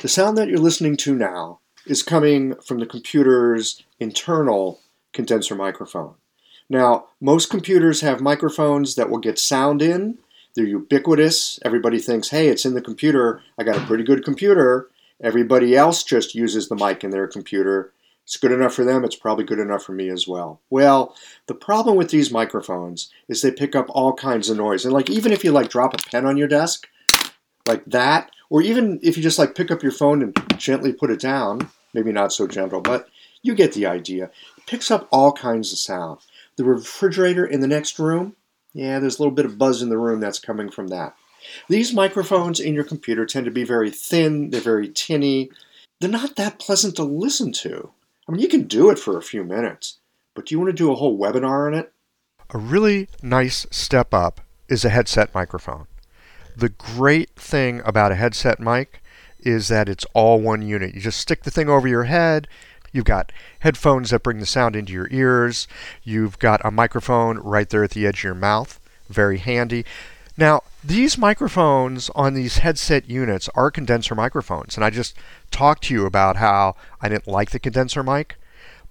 The 0.03 0.09
sound 0.09 0.37
that 0.39 0.49
you're 0.49 0.59
listening 0.59 0.97
to 0.99 1.15
now 1.15 1.61
is 1.87 2.03
coming 2.03 2.55
from 2.57 2.79
the 2.79 2.87
computer's 2.87 3.83
internal 3.99 4.81
condenser 5.13 5.55
microphone. 5.55 6.15
Now, 6.71 7.07
most 7.21 7.51
computers 7.51 8.03
have 8.03 8.21
microphones 8.21 8.95
that 8.97 9.11
will 9.11 9.19
get 9.19 9.39
sound 9.39 9.81
in 9.83 10.19
they're 10.59 10.67
ubiquitous. 10.67 11.61
Everybody 11.65 12.01
thinks, 12.01 12.31
hey, 12.31 12.49
it's 12.49 12.65
in 12.65 12.75
the 12.75 12.83
computer. 12.83 13.41
I 13.59 13.63
got 13.63 13.77
a 13.77 13.87
pretty 13.87 14.03
good 14.03 14.25
computer. 14.25 14.91
Everybody 15.23 15.77
else 15.77 16.03
just 16.03 16.35
uses 16.35 16.69
the 16.69 16.75
mic 16.75 17.05
in 17.05 17.11
their 17.11 17.29
computer. 17.29 17.93
It's 18.25 18.37
good 18.37 18.51
enough 18.51 18.75
for 18.75 18.85
them. 18.85 19.05
It's 19.05 19.15
probably 19.15 19.45
good 19.45 19.61
enough 19.61 19.85
for 19.85 19.93
me 19.93 20.09
as 20.09 20.27
well. 20.27 20.61
Well, 20.69 21.15
the 21.47 21.55
problem 21.55 21.97
with 21.97 22.11
these 22.11 22.33
microphones 22.33 23.09
is 23.29 23.41
they 23.41 23.53
pick 23.53 23.77
up 23.77 23.87
all 23.91 24.13
kinds 24.13 24.51
of 24.51 24.57
noise. 24.57 24.85
And 24.85 24.93
like 24.93 25.09
even 25.09 25.33
if 25.33 25.45
you 25.45 25.53
like 25.53 25.71
drop 25.71 25.95
a 25.95 25.99
pen 26.11 26.27
on 26.27 26.37
your 26.37 26.49
desk, 26.49 26.89
like 27.67 27.85
that, 27.87 28.33
or 28.51 28.61
even 28.61 28.99
if 29.01 29.17
you 29.17 29.23
just 29.23 29.39
like 29.39 29.55
pick 29.55 29.71
up 29.71 29.85
your 29.85 29.93
phone 29.93 30.23
and 30.23 30.59
gently 30.59 30.93
put 30.93 31.11
it 31.11 31.21
down, 31.21 31.71
maybe 31.95 32.11
not 32.11 32.33
so 32.33 32.49
gentle, 32.49 32.81
but 32.81 33.09
you 33.43 33.55
get 33.55 33.75
the 33.75 33.87
idea. 33.87 34.25
It 34.57 34.67
picks 34.67 34.91
up 34.91 35.07
all 35.13 35.33
kinds 35.33 35.73
of 35.73 35.79
sound. 35.79 36.19
The 36.59 36.65
refrigerator 36.65 37.47
in 37.47 37.61
the 37.61 37.69
next 37.69 38.01
room, 38.01 38.35
yeah, 38.75 38.99
there's 38.99 39.19
a 39.19 39.23
little 39.23 39.35
bit 39.35 39.47
of 39.47 39.59
buzz 39.59 39.81
in 39.81 39.91
the 39.91 39.97
room 39.97 40.19
that's 40.19 40.41
coming 40.41 40.71
from 40.71 40.89
that. 40.89 41.15
These 41.69 41.95
microphones 41.95 42.59
in 42.59 42.75
your 42.75 42.83
computer 42.83 43.25
tend 43.25 43.45
to 43.45 43.53
be 43.53 43.63
very 43.63 43.93
thin, 43.93 44.51
they're 44.51 44.61
very 44.61 44.89
tinny. 44.89 45.51
They're 46.01 46.11
not 46.11 46.35
that 46.35 46.59
pleasant 46.59 46.97
to 46.97 47.05
listen 47.05 47.53
to. 47.53 47.93
I 48.29 48.33
mean, 48.33 48.41
you 48.41 48.49
can 48.49 48.65
do 48.65 48.91
it 48.91 48.99
for 48.99 49.17
a 49.17 49.23
few 49.23 49.45
minutes, 49.45 49.99
but 50.35 50.47
do 50.47 50.55
you 50.55 50.59
want 50.59 50.71
to 50.71 50.77
do 50.77 50.91
a 50.91 50.97
whole 50.97 51.17
webinar 51.17 51.69
on 51.69 51.75
it? 51.75 51.93
A 52.51 52.59
really 52.59 53.09
nice 53.23 53.65
step 53.71 54.13
up 54.13 54.41
is 54.69 54.85
a 54.85 54.91
headset 54.91 55.33
microphone. 55.33 55.87
The 56.57 56.71
great 56.71 57.37
thing 57.37 57.83
about 57.85 58.11
a 58.11 58.17
headset 58.17 58.59
mic 58.59 59.01
is 59.39 59.69
that 59.69 59.89
it's 59.89 60.07
all 60.13 60.41
one 60.41 60.63
unit. 60.63 60.93
You 60.93 61.01
just 61.01 61.21
stick 61.21 61.45
the 61.45 61.53
thing 61.53 61.69
over 61.69 61.87
your 61.87 62.05
head, 62.05 62.49
You've 62.93 63.05
got 63.05 63.33
headphones 63.61 64.11
that 64.11 64.23
bring 64.23 64.39
the 64.39 64.47
sound 64.47 64.77
into 64.77 64.93
your 64.93 65.09
ears. 65.11 65.69
You've 66.03 66.39
got 66.39 66.61
a 66.65 66.71
microphone 66.71 67.39
right 67.39 67.69
there 67.69 67.85
at 67.85 67.91
the 67.91 68.07
edge 68.07 68.21
of 68.21 68.25
your 68.25 68.35
mouth. 68.35 68.81
Very 69.09 69.39
handy. 69.39 69.85
Now, 70.37 70.63
these 70.85 71.19
microphones 71.19 72.11
on 72.15 72.35
these 72.35 72.59
headset 72.59 73.11
units 73.11 73.49
are 73.55 73.71
condenser 73.71 74.15
microphones. 74.15 74.77
And 74.77 74.85
I 74.85 74.91
just 74.91 75.17
talked 75.51 75.85
to 75.85 75.95
you 75.95 76.07
about 76.07 76.37
how 76.37 76.77
I 77.01 77.09
didn't 77.09 77.27
like 77.27 77.51
the 77.51 77.59
condenser 77.59 78.03
mic. 78.03 78.37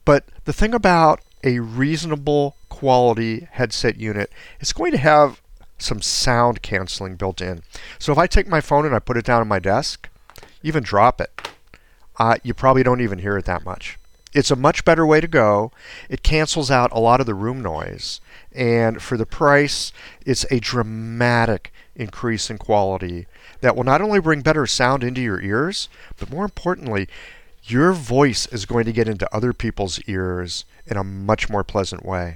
But 0.04 0.26
the 0.46 0.54
thing 0.54 0.74
about 0.74 1.22
a 1.44 1.60
reasonable 1.60 2.56
quality 2.70 3.48
headset 3.52 3.98
unit, 3.98 4.32
it's 4.60 4.74
going 4.74 4.92
to 4.92 4.98
have 4.98 5.42
some 5.78 6.02
sound 6.02 6.62
canceling 6.62 7.16
built 7.16 7.42
in. 7.42 7.62
So 8.00 8.12
if 8.12 8.18
I 8.18 8.28
take 8.28 8.48
my 8.48 8.62
phone 8.62 8.86
and 8.86 8.96
I 8.96 9.00
put 9.00 9.18
it 9.18 9.26
down 9.26 9.42
on 9.42 9.48
my 9.48 9.60
desk, 9.60 10.10
even 10.64 10.84
drop 10.84 11.22
it, 11.22 11.47
uh, 12.20 12.38
you 12.44 12.54
probably 12.54 12.84
don't 12.84 13.02
even 13.02 13.20
hear 13.20 13.38
it 13.38 13.46
that 13.46 13.66
much. 13.66 13.98
It's 14.34 14.52
a 14.52 14.56
much 14.56 14.86
better 14.86 15.06
way 15.06 15.22
to 15.22 15.28
go. 15.28 15.72
It 16.10 16.22
cancels 16.24 16.70
out 16.70 16.92
a 16.92 17.00
lot 17.00 17.20
of 17.20 17.26
the 17.26 17.34
room 17.34 17.62
noise. 17.62 18.22
And 18.54 19.02
for 19.02 19.18
the 19.18 19.26
price, 19.26 19.92
it's 20.26 20.46
a 20.52 20.60
dramatic 20.60 21.72
increase 21.96 22.50
in 22.50 22.58
quality 22.58 23.26
that 23.62 23.76
will 23.76 23.84
not 23.84 24.02
only 24.02 24.20
bring 24.20 24.42
better 24.42 24.68
sound 24.68 25.04
into 25.04 25.22
your 25.22 25.42
ears, 25.42 25.90
but 26.18 26.30
more 26.30 26.46
importantly, 26.46 27.08
your 27.64 27.92
voice 27.92 28.46
is 28.48 28.66
going 28.66 28.86
to 28.86 28.94
get 28.94 29.08
into 29.08 29.34
other 29.36 29.54
people's 29.54 30.00
ears 30.08 30.66
in 30.86 30.98
a 30.98 31.04
much 31.04 31.50
more 31.50 31.64
pleasant 31.64 32.06
way. 32.06 32.36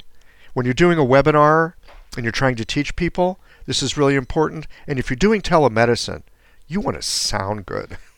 When 0.54 0.66
you're 0.66 0.74
doing 0.74 0.98
a 0.98 1.06
webinar 1.06 1.74
and 2.16 2.26
you're 2.26 2.32
trying 2.32 2.56
to 2.56 2.66
teach 2.66 2.96
people, 2.96 3.40
this 3.66 3.82
is 3.82 3.98
really 3.98 4.16
important. 4.16 4.68
And 4.88 5.00
if 5.00 5.10
you're 5.10 5.16
doing 5.16 5.42
telemedicine, 5.42 6.24
you 6.68 6.82
want 6.82 6.98
to 6.98 7.02
sound 7.02 7.66
good. 7.66 7.98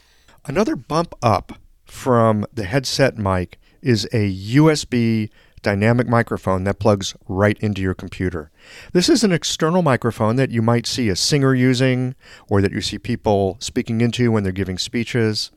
Another 0.46 0.76
bump 0.76 1.16
up 1.22 1.54
from 1.86 2.46
the 2.54 2.66
headset 2.66 3.18
mic 3.18 3.58
is 3.82 4.04
a 4.12 4.30
USB 4.30 5.30
dynamic 5.62 6.06
microphone 6.10 6.66
that 6.66 6.80
plugs 6.80 7.16
right 7.30 7.58
into 7.60 7.82
your 7.82 7.94
computer. 7.94 8.52
This 8.92 9.08
is 9.08 9.24
an 9.24 9.32
external 9.32 9.82
microphone 9.82 10.36
that 10.36 10.52
you 10.52 10.62
might 10.62 10.86
see 10.86 11.08
a 11.08 11.16
singer 11.16 11.56
using 11.56 12.14
or 12.50 12.62
that 12.62 12.74
you 12.74 12.82
see 12.82 13.00
people 13.00 13.56
speaking 13.62 14.02
into 14.02 14.34
when 14.34 14.44
they're 14.44 14.52
giving 14.52 14.78
speeches. 14.78 15.50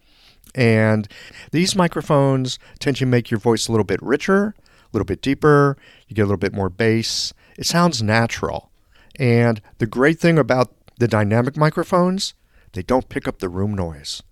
And 0.54 1.08
these 1.50 1.74
microphones 1.74 2.60
tend 2.78 2.96
to 2.98 3.06
make 3.06 3.28
your 3.28 3.40
voice 3.40 3.66
a 3.66 3.72
little 3.72 3.84
bit 3.84 4.00
richer, 4.00 4.54
a 4.56 4.88
little 4.92 5.04
bit 5.04 5.20
deeper, 5.20 5.76
you 6.06 6.14
get 6.14 6.22
a 6.22 6.26
little 6.26 6.36
bit 6.36 6.54
more 6.54 6.70
bass. 6.70 7.32
It 7.58 7.66
sounds 7.66 8.04
natural. 8.04 8.70
And 9.18 9.60
the 9.78 9.86
great 9.86 10.20
thing 10.20 10.38
about 10.38 10.72
the 11.00 11.08
dynamic 11.08 11.56
microphones, 11.56 12.34
they 12.72 12.82
don't 12.82 13.08
pick 13.08 13.26
up 13.26 13.40
the 13.40 13.48
room 13.48 13.74
noise. 13.74 14.22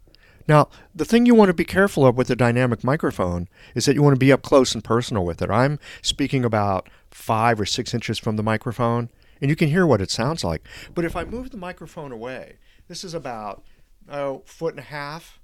Now, 0.46 0.68
the 0.94 1.04
thing 1.04 1.24
you 1.24 1.34
want 1.34 1.48
to 1.48 1.54
be 1.54 1.64
careful 1.64 2.06
of 2.06 2.16
with 2.16 2.30
a 2.30 2.36
dynamic 2.36 2.84
microphone 2.84 3.48
is 3.74 3.86
that 3.86 3.94
you 3.94 4.02
want 4.02 4.14
to 4.14 4.20
be 4.20 4.32
up 4.32 4.42
close 4.42 4.74
and 4.74 4.84
personal 4.84 5.24
with 5.24 5.40
it. 5.40 5.50
I'm 5.50 5.78
speaking 6.02 6.44
about 6.44 6.88
five 7.10 7.60
or 7.60 7.66
six 7.66 7.94
inches 7.94 8.18
from 8.18 8.36
the 8.36 8.42
microphone, 8.42 9.08
and 9.40 9.48
you 9.48 9.56
can 9.56 9.68
hear 9.68 9.86
what 9.86 10.02
it 10.02 10.10
sounds 10.10 10.44
like. 10.44 10.66
But 10.94 11.04
if 11.04 11.16
I 11.16 11.24
move 11.24 11.50
the 11.50 11.56
microphone 11.56 12.12
away, 12.12 12.58
this 12.88 13.04
is 13.04 13.14
about 13.14 13.64
oh, 14.10 14.42
foot 14.44 14.74
and 14.74 14.80
a 14.80 14.82
half, 14.82 15.40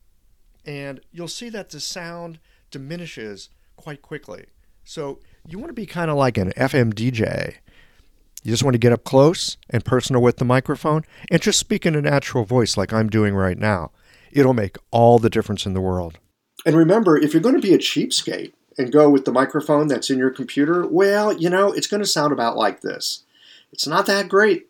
and 0.67 1.01
you'll 1.11 1.29
see 1.29 1.49
that 1.49 1.71
the 1.71 1.81
sound 1.81 2.39
diminishes 2.71 3.49
quite 3.77 4.03
quickly. 4.03 4.47
So 4.85 5.21
you 5.49 5.59
want 5.59 5.71
to 5.71 5.75
be 5.75 5.87
kind 5.87 6.11
of 6.11 6.19
like 6.19 6.37
an 6.37 6.53
FM 6.53 6.93
DJ. 6.93 7.55
You 8.43 8.51
just 8.51 8.63
want 8.63 8.75
to 8.75 8.79
get 8.79 8.93
up 8.93 9.05
close 9.05 9.57
and 9.71 9.85
personal 9.85 10.21
with 10.21 10.37
the 10.37 10.45
microphone 10.45 11.05
and 11.31 11.41
just 11.41 11.59
speak 11.59 11.87
in 11.87 11.95
a 11.95 12.03
natural 12.03 12.45
voice 12.45 12.77
like 12.77 12.93
I'm 12.93 13.09
doing 13.09 13.35
right 13.35 13.59
now 13.59 13.93
it'll 14.33 14.55
make 14.55 14.77
all 14.91 15.19
the 15.19 15.31
difference 15.31 15.67
in 15.67 15.75
the 15.75 15.81
world. 15.81 16.19
And 16.67 16.77
remember, 16.77 17.17
if 17.17 17.33
you're 17.33 17.43
going 17.43 17.55
to 17.55 17.61
be 17.61 17.75
a 17.75 17.79
cheapskate 17.79 18.53
and 18.77 18.93
go 18.93 19.09
with 19.09 19.25
the 19.25 19.33
microphone 19.33 19.89
that's 19.89 20.11
in 20.11 20.19
your 20.19 20.31
computer, 20.31 20.87
well, 20.87 21.33
you 21.33 21.51
know, 21.51 21.73
it's 21.73 21.87
going 21.87 22.03
to 22.03 22.07
sound 22.07 22.33
about 22.33 22.57
like 22.57 22.81
this. 22.81 23.25
It's 23.73 23.87
not 23.87 24.07
that 24.07 24.29
great, 24.29 24.69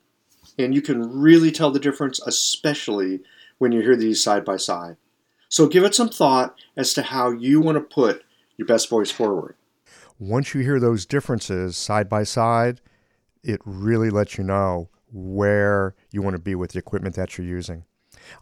and 0.59 0.75
you 0.75 0.83
can 0.83 1.21
really 1.21 1.51
tell 1.51 1.71
the 1.71 1.81
difference, 1.81 2.21
especially 2.27 3.21
when 3.59 3.73
you 3.73 3.81
hear 3.81 3.97
these 3.97 4.23
side 4.23 4.45
by 4.45 4.57
side. 4.57 4.97
So 5.49 5.67
give 5.67 5.85
it 5.85 5.95
some 5.95 6.09
thought 6.09 6.55
as 6.77 6.95
to 6.95 7.03
how 7.03 7.31
you 7.31 7.61
want 7.61 7.77
to 7.77 7.81
put 7.81 8.25
your 8.57 8.67
best 8.67 8.89
voice 8.89 9.11
forward. 9.11 9.57
Once 10.19 10.55
you 10.55 10.61
hear 10.61 10.79
those 10.79 11.07
differences 11.07 11.77
side 11.77 12.09
by 12.09 12.23
side, 12.23 12.81
it 13.43 13.61
really 13.65 14.11
lets 14.11 14.39
you 14.39 14.45
know 14.45 14.91
where 15.13 15.95
you 16.13 16.23
want 16.23 16.37
to 16.37 16.43
be 16.43 16.55
with 16.55 16.73
the 16.73 16.79
equipment 16.79 17.17
that 17.17 17.37
you're 17.37 17.47
using. 17.47 17.85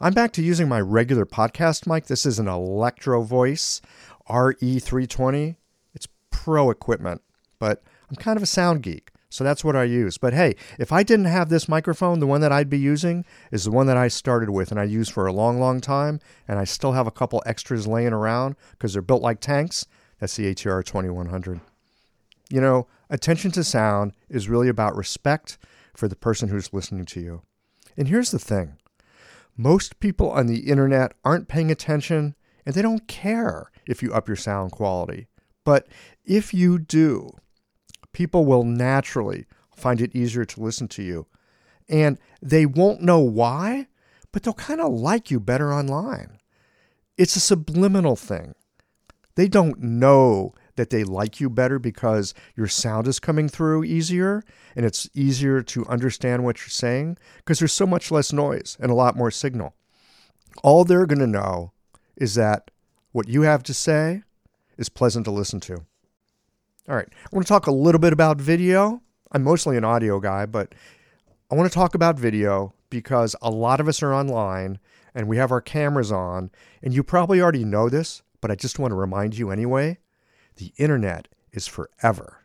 I'm 0.01 0.13
back 0.13 0.31
to 0.33 0.41
using 0.41 0.69
my 0.69 0.79
regular 0.79 1.25
podcast 1.25 1.87
mic. 1.87 2.05
This 2.05 2.25
is 2.25 2.39
an 2.39 2.47
Electro 2.47 3.21
Voice 3.21 3.81
RE320. 4.29 5.55
It's 5.93 6.07
pro 6.31 6.69
equipment, 6.69 7.21
but 7.59 7.83
I'm 8.09 8.15
kind 8.15 8.37
of 8.37 8.43
a 8.43 8.47
sound 8.47 8.83
geek. 8.83 9.11
So 9.29 9.43
that's 9.43 9.63
what 9.63 9.75
I 9.75 9.83
use. 9.83 10.17
But 10.17 10.33
hey, 10.33 10.55
if 10.79 10.91
I 10.91 11.03
didn't 11.03 11.25
have 11.25 11.49
this 11.49 11.69
microphone, 11.69 12.19
the 12.19 12.27
one 12.27 12.41
that 12.41 12.51
I'd 12.51 12.69
be 12.69 12.79
using 12.79 13.25
is 13.51 13.65
the 13.65 13.71
one 13.71 13.85
that 13.87 13.97
I 13.97 14.07
started 14.07 14.49
with 14.49 14.71
and 14.71 14.79
I 14.79 14.85
used 14.85 15.11
for 15.11 15.27
a 15.27 15.33
long, 15.33 15.59
long 15.59 15.81
time. 15.81 16.19
And 16.47 16.57
I 16.57 16.63
still 16.63 16.93
have 16.93 17.05
a 17.05 17.11
couple 17.11 17.43
extras 17.45 17.85
laying 17.85 18.13
around 18.13 18.55
because 18.71 18.93
they're 18.93 19.01
built 19.01 19.21
like 19.21 19.39
tanks. 19.39 19.85
That's 20.19 20.35
the 20.35 20.53
ATR 20.53 20.83
2100. 20.83 21.61
You 22.49 22.61
know, 22.61 22.87
attention 23.09 23.51
to 23.51 23.63
sound 23.63 24.13
is 24.29 24.49
really 24.49 24.67
about 24.67 24.95
respect 24.95 25.59
for 25.93 26.07
the 26.07 26.15
person 26.15 26.49
who's 26.49 26.73
listening 26.73 27.05
to 27.05 27.19
you. 27.19 27.41
And 27.95 28.07
here's 28.07 28.31
the 28.31 28.39
thing 28.39 28.78
most 29.59 29.99
people 29.99 30.31
on 30.31 30.47
the 30.47 30.69
internet 30.69 31.11
aren't 31.25 31.49
paying 31.49 31.69
attention 31.69 32.33
and 32.65 32.73
they 32.73 32.81
don't 32.81 33.09
care 33.09 33.69
if 33.85 34.01
you 34.01 34.13
up 34.13 34.25
your 34.25 34.37
sound 34.37 34.71
quality. 34.71 35.27
But 35.65 35.85
if 36.23 36.53
you 36.53 36.79
do, 36.79 37.31
people 38.13 38.45
will 38.45 38.63
naturally 38.63 39.47
find 39.75 39.99
it 39.99 40.15
easier 40.15 40.45
to 40.45 40.61
listen 40.61 40.87
to 40.87 41.03
you. 41.03 41.27
And 41.89 42.17
they 42.41 42.65
won't 42.65 43.01
know 43.01 43.19
why, 43.19 43.87
but 44.31 44.43
they'll 44.43 44.53
kind 44.53 44.79
of 44.79 44.93
like 44.93 45.29
you 45.29 45.41
better 45.41 45.73
online. 45.73 46.39
It's 47.17 47.35
a 47.35 47.41
subliminal 47.41 48.15
thing. 48.15 48.55
They 49.35 49.49
don't 49.49 49.77
know 49.81 50.53
that 50.79 50.91
they 50.91 51.03
like 51.03 51.41
you 51.41 51.49
better 51.49 51.77
because 51.77 52.33
your 52.55 52.65
sound 52.65 53.05
is 53.05 53.19
coming 53.19 53.49
through 53.49 53.83
easier 53.83 54.41
and 54.77 54.85
it's 54.85 55.09
easier 55.13 55.61
to 55.61 55.85
understand 55.87 56.45
what 56.45 56.59
you're 56.59 56.69
saying 56.69 57.17
because 57.39 57.59
there's 57.59 57.73
so 57.73 57.85
much 57.85 58.11
less 58.11 58.31
noise 58.31 58.77
and 58.79 58.89
a 58.89 58.95
lot 58.95 59.17
more 59.17 59.29
signal. 59.29 59.75
All 60.63 60.85
they're 60.85 61.05
going 61.05 61.19
to 61.19 61.27
know 61.27 61.73
is 62.15 62.35
that 62.35 62.71
what 63.11 63.27
you 63.27 63.41
have 63.41 63.61
to 63.63 63.73
say 63.73 64.23
is 64.77 64.87
pleasant 64.87 65.25
to 65.25 65.31
listen 65.31 65.59
to. 65.59 65.73
All 66.87 66.95
right, 66.95 67.09
I 67.11 67.27
want 67.33 67.45
to 67.45 67.51
talk 67.51 67.67
a 67.67 67.71
little 67.71 67.99
bit 67.99 68.13
about 68.13 68.39
video. 68.39 69.01
I'm 69.33 69.43
mostly 69.43 69.75
an 69.75 69.83
audio 69.83 70.21
guy, 70.21 70.45
but 70.45 70.73
I 71.51 71.55
want 71.55 71.69
to 71.69 71.75
talk 71.75 71.93
about 71.93 72.17
video 72.17 72.73
because 72.89 73.35
a 73.41 73.51
lot 73.51 73.81
of 73.81 73.89
us 73.89 74.01
are 74.01 74.13
online 74.13 74.79
and 75.13 75.27
we 75.27 75.35
have 75.35 75.51
our 75.51 75.59
cameras 75.59 76.09
on, 76.09 76.51
and 76.81 76.93
you 76.93 77.03
probably 77.03 77.41
already 77.41 77.65
know 77.65 77.89
this, 77.89 78.21
but 78.39 78.49
I 78.49 78.55
just 78.55 78.79
want 78.79 78.91
to 78.91 78.95
remind 78.95 79.37
you 79.37 79.51
anyway 79.51 79.97
the 80.59 80.73
internet 80.77 81.27
is 81.53 81.67
forever. 81.67 82.43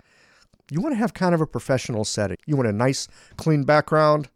you 0.70 0.82
want 0.82 0.94
to 0.94 1.00
have 1.00 1.14
kind 1.14 1.34
of 1.34 1.40
a 1.40 1.48
professional 1.48 2.04
setting. 2.04 2.36
You 2.46 2.58
want 2.58 2.68
a 2.68 2.74
nice, 2.74 3.08
clean 3.38 3.64
background, 3.64 4.28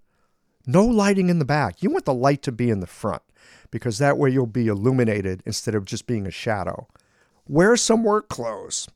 no 0.65 0.85
lighting 0.85 1.27
in 1.27 1.39
the 1.39 1.45
back. 1.45 1.83
You 1.83 1.89
want 1.89 2.05
the 2.05 2.13
light 2.13 2.41
to 2.43 2.53
be 2.53 2.69
in 2.69 2.79
the 2.79 2.87
front 2.87 3.23
because 3.71 3.97
that 3.97 4.17
way 4.17 4.29
you'll 4.29 4.45
be 4.45 4.67
illuminated 4.67 5.43
instead 5.45 5.75
of 5.75 5.83
just 5.83 6.07
being 6.07 6.25
a 6.25 6.31
shadow. 6.31 6.87
Wear 7.45 7.75
some 7.75 8.03
work 8.03 8.29
clothes 8.29 8.87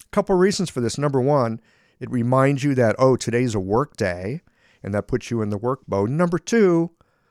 A 0.00 0.08
couple 0.10 0.34
reasons 0.36 0.70
for 0.70 0.80
this. 0.80 0.96
Number 0.96 1.20
one, 1.20 1.60
it 2.00 2.10
reminds 2.10 2.64
you 2.64 2.74
that, 2.74 2.96
oh, 2.98 3.16
today's 3.16 3.54
a 3.54 3.60
work 3.60 3.96
day, 3.96 4.42
and 4.82 4.94
that 4.94 5.08
puts 5.08 5.30
you 5.30 5.42
in 5.42 5.50
the 5.50 5.58
work 5.58 5.80
mode. 5.86 6.10
Number 6.10 6.38
two, 6.38 6.90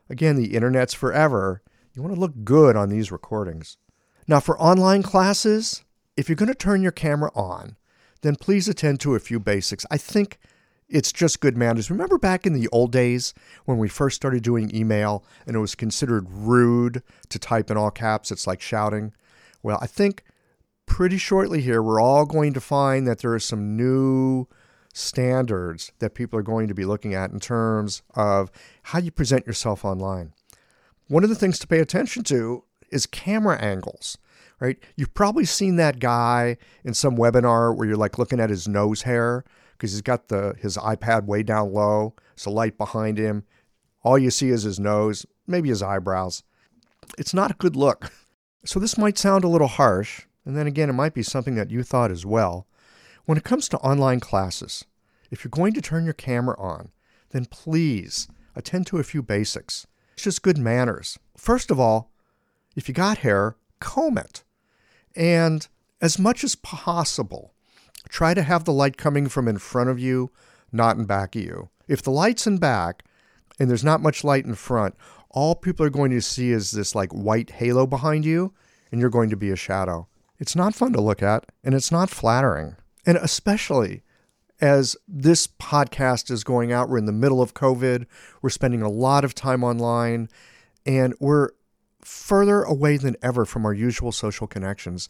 again, 0.10 0.36
the 0.36 0.56
internet's 0.56 0.94
forever. 0.94 1.62
You 1.94 2.02
want 2.02 2.14
to 2.14 2.20
look 2.20 2.44
good 2.44 2.76
on 2.76 2.90
these 2.90 3.12
recordings. 3.12 3.78
Now, 4.28 4.40
for 4.40 4.60
online 4.60 5.04
classes, 5.04 5.84
if 6.18 6.28
you're 6.28 6.36
going 6.36 6.50
to 6.50 6.56
turn 6.56 6.82
your 6.82 6.92
camera 6.92 7.32
on, 7.36 7.78
then 8.22 8.36
please 8.36 8.68
attend 8.68 9.00
to 9.02 9.16
a 9.16 9.20
few 9.20 9.40
basics. 9.40 9.86
I 9.92 9.98
think 9.98 10.40
it's 10.90 11.12
just 11.12 11.40
good 11.40 11.58
manners. 11.58 11.92
Remember 11.92 12.18
back 12.18 12.46
in 12.46 12.54
the 12.54 12.68
old 12.70 12.92
days 12.92 13.34
when 13.66 13.78
we 13.78 13.88
first 13.88 14.16
started 14.16 14.44
doing 14.44 14.76
email 14.76 15.24
and 15.46 15.56
it 15.56 15.60
was 15.60 15.76
considered 15.76 16.28
rude 16.30 17.02
to 17.30 17.40
type 17.40 17.70
in 17.70 17.78
all 17.78 17.92
caps? 17.92 18.32
It's 18.32 18.48
like 18.48 18.62
shouting. 18.62 19.14
Well, 19.64 19.80
I 19.82 19.88
think 19.88 20.24
pretty 20.86 21.18
shortly 21.18 21.62
here 21.62 21.82
we're 21.82 22.02
all 22.02 22.26
going 22.26 22.54
to 22.54 22.62
find 22.62 23.08
that 23.08 23.20
there 23.20 23.34
are 23.34 23.40
some 23.40 23.76
new 23.76 24.48
standards 24.94 25.92
that 26.00 26.16
people 26.16 26.40
are 26.40 26.44
going 26.44 26.68
to 26.68 26.74
be 26.74 26.86
looking 26.86 27.14
at 27.14 27.32
in 27.32 27.40
terms 27.40 28.02
of 28.16 28.52
how 28.84 29.00
you 29.00 29.12
present 29.12 29.46
yourself 29.46 29.84
online. 29.84 30.34
One 31.08 31.24
of 31.24 31.30
the 31.30 31.36
things 31.36 31.60
to 31.60 31.68
pay 31.68 31.80
attention 31.80 32.24
to 32.24 32.64
is 32.92 33.06
camera 33.06 33.60
angles 33.60 34.18
right? 34.60 34.78
You've 34.96 35.14
probably 35.14 35.46
seen 35.46 35.76
that 35.78 36.00
guy 36.00 36.58
in 36.84 36.94
some 36.94 37.18
webinar 37.18 37.76
where 37.76 37.88
you're 37.88 37.98
like 37.98 38.18
looking 38.18 38.40
at 38.40 38.50
his 38.50 38.68
nose 38.68 39.04
hair 39.04 39.44
because 39.74 39.92
he's 39.92 40.02
got 40.02 40.28
the 40.28 40.56
his 40.60 40.78
iPad 40.78 41.26
way 41.26 41.44
down 41.44 41.74
low. 41.74 42.16
It's 42.34 42.46
a 42.46 42.50
light 42.50 42.78
behind 42.78 43.18
him. 43.18 43.44
All 44.04 44.18
you 44.18 44.32
see 44.32 44.50
is 44.50 44.64
his 44.64 44.80
nose, 44.80 45.26
maybe 45.48 45.70
his 45.70 45.82
eyebrows. 45.82 46.44
It's 47.18 47.34
not 47.34 47.52
a 47.52 47.56
good 47.56 47.76
look. 47.76 48.12
So 48.68 48.80
this 48.80 48.98
might 48.98 49.20
sound 49.20 49.44
a 49.44 49.48
little 49.48 49.68
harsh, 49.68 50.26
and 50.46 50.56
then 50.56 50.68
again, 50.68 50.90
it 50.90 50.94
might 50.94 51.14
be 51.14 51.24
something 51.24 51.56
that 51.56 51.72
you 51.72 51.84
thought 51.84 52.12
as 52.12 52.26
well. 52.26 52.68
When 53.26 53.38
it 53.38 53.44
comes 53.44 53.68
to 53.70 53.80
online 53.80 54.20
classes, 54.20 54.86
if 55.32 55.44
you're 55.44 55.50
going 55.50 55.74
to 55.74 55.82
turn 55.82 56.06
your 56.06 56.14
camera 56.14 56.56
on, 56.60 56.92
then 57.32 57.46
please 57.46 58.28
attend 58.56 58.88
to 58.88 59.00
a 59.00 59.04
few 59.04 59.22
basics. 59.22 59.88
It's 60.14 60.24
just 60.24 60.44
good 60.44 60.58
manners. 60.58 61.18
First 61.36 61.72
of 61.72 61.80
all, 61.80 62.12
if 62.76 62.88
you 62.88 62.94
got 62.94 63.20
hair, 63.20 63.56
comb 63.80 64.18
it. 64.18 64.44
And 65.16 65.68
as 66.02 66.20
much 66.20 66.44
as 66.44 66.56
possible, 66.56 67.54
try 68.08 68.34
to 68.34 68.44
have 68.44 68.66
the 68.66 68.74
light 68.74 68.98
coming 68.98 69.28
from 69.28 69.48
in 69.48 69.58
front 69.58 69.90
of 69.90 70.00
you, 70.00 70.32
not 70.72 70.98
in 70.98 71.06
back 71.06 71.36
of 71.36 71.42
you. 71.42 71.70
If 71.88 72.02
the 72.02 72.12
light's 72.12 72.48
in 72.48 72.58
back 72.58 73.04
and 73.60 73.70
there's 73.70 73.84
not 73.84 74.02
much 74.02 74.24
light 74.24 74.46
in 74.46 74.56
front, 74.56 74.96
all 75.30 75.56
people 75.56 75.86
are 75.86 75.90
going 75.90 76.12
to 76.12 76.22
see 76.22 76.52
is 76.52 76.72
this 76.72 76.96
like 76.96 77.12
white 77.12 77.50
halo 77.52 77.86
behind 77.86 78.24
you, 78.24 78.54
and 78.92 79.02
you're 79.02 79.10
going 79.10 79.30
to 79.30 79.36
be 79.36 79.52
a 79.52 79.56
shadow. 79.56 80.08
It's 80.40 80.56
not 80.56 80.76
fun 80.76 80.94
to 80.94 81.02
look 81.02 81.24
at, 81.24 81.46
and 81.64 81.74
it's 81.74 81.92
not 81.92 82.10
flattering. 82.10 82.76
And 83.06 83.18
especially 83.18 84.04
as 84.62 84.96
this 85.08 85.48
podcast 85.48 86.32
is 86.32 86.44
going 86.44 86.72
out, 86.72 86.90
we're 86.90 86.98
in 86.98 87.06
the 87.06 87.12
middle 87.12 87.42
of 87.42 87.54
COVID, 87.54 88.06
we're 88.42 88.50
spending 88.50 88.82
a 88.82 88.90
lot 88.90 89.24
of 89.24 89.36
time 89.36 89.64
online, 89.64 90.30
and 90.86 91.14
we're 91.20 91.50
further 92.02 92.62
away 92.64 92.98
than 92.98 93.16
ever 93.22 93.46
from 93.46 93.66
our 93.66 93.74
usual 93.74 94.12
social 94.12 94.48
connections. 94.48 95.10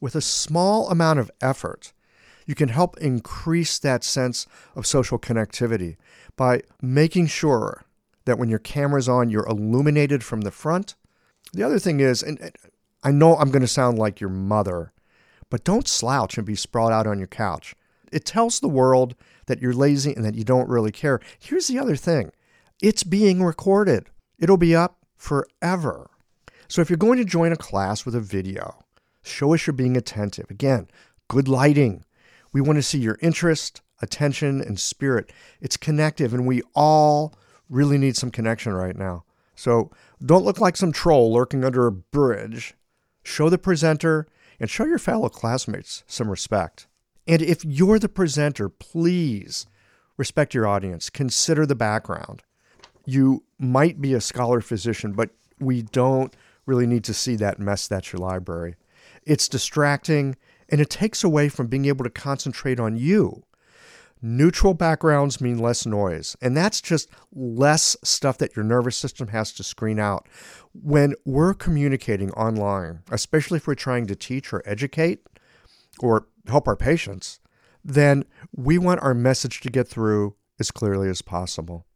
With 0.00 0.14
a 0.14 0.20
small 0.20 0.88
amount 0.88 1.18
of 1.18 1.30
effort, 1.40 1.92
you 2.46 2.54
can 2.54 2.68
help 2.68 2.96
increase 2.98 3.78
that 3.78 4.04
sense 4.04 4.46
of 4.74 4.86
social 4.86 5.18
connectivity 5.18 5.96
by 6.36 6.62
making 6.80 7.26
sure 7.26 7.84
that 8.24 8.38
when 8.38 8.48
your 8.48 8.58
camera's 8.58 9.08
on, 9.08 9.28
you're 9.28 9.46
illuminated 9.46 10.22
from 10.22 10.42
the 10.42 10.50
front. 10.50 10.94
The 11.52 11.62
other 11.62 11.78
thing 11.78 12.00
is, 12.00 12.22
and 12.22 12.52
I 13.02 13.10
know 13.10 13.36
I'm 13.36 13.50
going 13.50 13.62
to 13.62 13.68
sound 13.68 13.98
like 13.98 14.20
your 14.20 14.30
mother, 14.30 14.92
but 15.50 15.64
don't 15.64 15.88
slouch 15.88 16.36
and 16.36 16.46
be 16.46 16.54
sprawled 16.54 16.92
out 16.92 17.06
on 17.06 17.18
your 17.18 17.28
couch. 17.28 17.74
It 18.12 18.24
tells 18.24 18.60
the 18.60 18.68
world 18.68 19.14
that 19.46 19.60
you're 19.60 19.72
lazy 19.72 20.14
and 20.14 20.24
that 20.24 20.34
you 20.34 20.44
don't 20.44 20.68
really 20.68 20.92
care. 20.92 21.20
Here's 21.38 21.68
the 21.68 21.78
other 21.78 21.96
thing 21.96 22.32
it's 22.80 23.02
being 23.02 23.42
recorded, 23.42 24.08
it'll 24.38 24.56
be 24.56 24.74
up 24.74 24.98
forever. 25.16 26.10
So 26.68 26.82
if 26.82 26.90
you're 26.90 26.96
going 26.96 27.18
to 27.18 27.24
join 27.24 27.52
a 27.52 27.56
class 27.56 28.04
with 28.04 28.14
a 28.14 28.20
video, 28.20 28.84
show 29.22 29.54
us 29.54 29.66
you're 29.66 29.74
being 29.74 29.96
attentive. 29.96 30.50
Again, 30.50 30.88
good 31.28 31.48
lighting. 31.48 32.04
We 32.52 32.60
want 32.60 32.76
to 32.76 32.82
see 32.82 32.98
your 32.98 33.18
interest, 33.22 33.80
attention, 34.00 34.60
and 34.60 34.78
spirit. 34.78 35.32
It's 35.60 35.76
connective, 35.76 36.34
and 36.34 36.46
we 36.46 36.62
all 36.74 37.34
really 37.68 37.98
need 37.98 38.16
some 38.16 38.30
connection 38.30 38.72
right 38.72 38.96
now. 38.96 39.24
So 39.54 39.90
don't 40.24 40.44
look 40.44 40.60
like 40.60 40.76
some 40.76 40.92
troll 40.92 41.32
lurking 41.32 41.64
under 41.64 41.86
a 41.86 41.92
bridge. 41.92 42.74
Show 43.28 43.50
the 43.50 43.58
presenter 43.58 44.26
and 44.58 44.70
show 44.70 44.86
your 44.86 44.98
fellow 44.98 45.28
classmates 45.28 46.02
some 46.06 46.30
respect. 46.30 46.86
And 47.26 47.42
if 47.42 47.62
you're 47.62 47.98
the 47.98 48.08
presenter, 48.08 48.70
please 48.70 49.66
respect 50.16 50.54
your 50.54 50.66
audience. 50.66 51.10
Consider 51.10 51.66
the 51.66 51.74
background. 51.74 52.42
You 53.04 53.44
might 53.58 54.00
be 54.00 54.14
a 54.14 54.20
scholar 54.22 54.62
physician, 54.62 55.12
but 55.12 55.28
we 55.60 55.82
don't 55.82 56.34
really 56.64 56.86
need 56.86 57.04
to 57.04 57.12
see 57.12 57.36
that 57.36 57.58
mess 57.58 57.86
that's 57.86 58.14
your 58.14 58.20
library. 58.20 58.76
It's 59.24 59.46
distracting 59.46 60.34
and 60.70 60.80
it 60.80 60.88
takes 60.88 61.22
away 61.22 61.50
from 61.50 61.66
being 61.66 61.84
able 61.84 62.04
to 62.04 62.10
concentrate 62.10 62.80
on 62.80 62.96
you. 62.96 63.42
Neutral 64.20 64.74
backgrounds 64.74 65.40
mean 65.40 65.58
less 65.58 65.86
noise, 65.86 66.36
and 66.40 66.56
that's 66.56 66.80
just 66.80 67.08
less 67.32 67.96
stuff 68.02 68.38
that 68.38 68.56
your 68.56 68.64
nervous 68.64 68.96
system 68.96 69.28
has 69.28 69.52
to 69.52 69.62
screen 69.62 70.00
out. 70.00 70.28
When 70.72 71.14
we're 71.24 71.54
communicating 71.54 72.32
online, 72.32 73.00
especially 73.10 73.58
if 73.58 73.66
we're 73.66 73.74
trying 73.74 74.06
to 74.08 74.16
teach 74.16 74.52
or 74.52 74.62
educate 74.66 75.26
or 76.00 76.26
help 76.48 76.66
our 76.66 76.76
patients, 76.76 77.38
then 77.84 78.24
we 78.54 78.76
want 78.76 79.02
our 79.02 79.14
message 79.14 79.60
to 79.60 79.70
get 79.70 79.86
through 79.86 80.34
as 80.58 80.70
clearly 80.70 81.08
as 81.08 81.22
possible. 81.22 81.86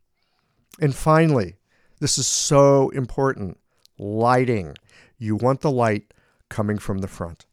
And 0.80 0.94
finally, 0.94 1.56
this 2.00 2.18
is 2.18 2.26
so 2.26 2.88
important 2.90 3.58
lighting. 3.98 4.76
You 5.18 5.37
want 5.37 5.61
the 5.61 5.70
light 5.70 6.14
coming 6.48 6.78
from 6.78 6.98
the 6.98 7.08
front. 7.08 7.46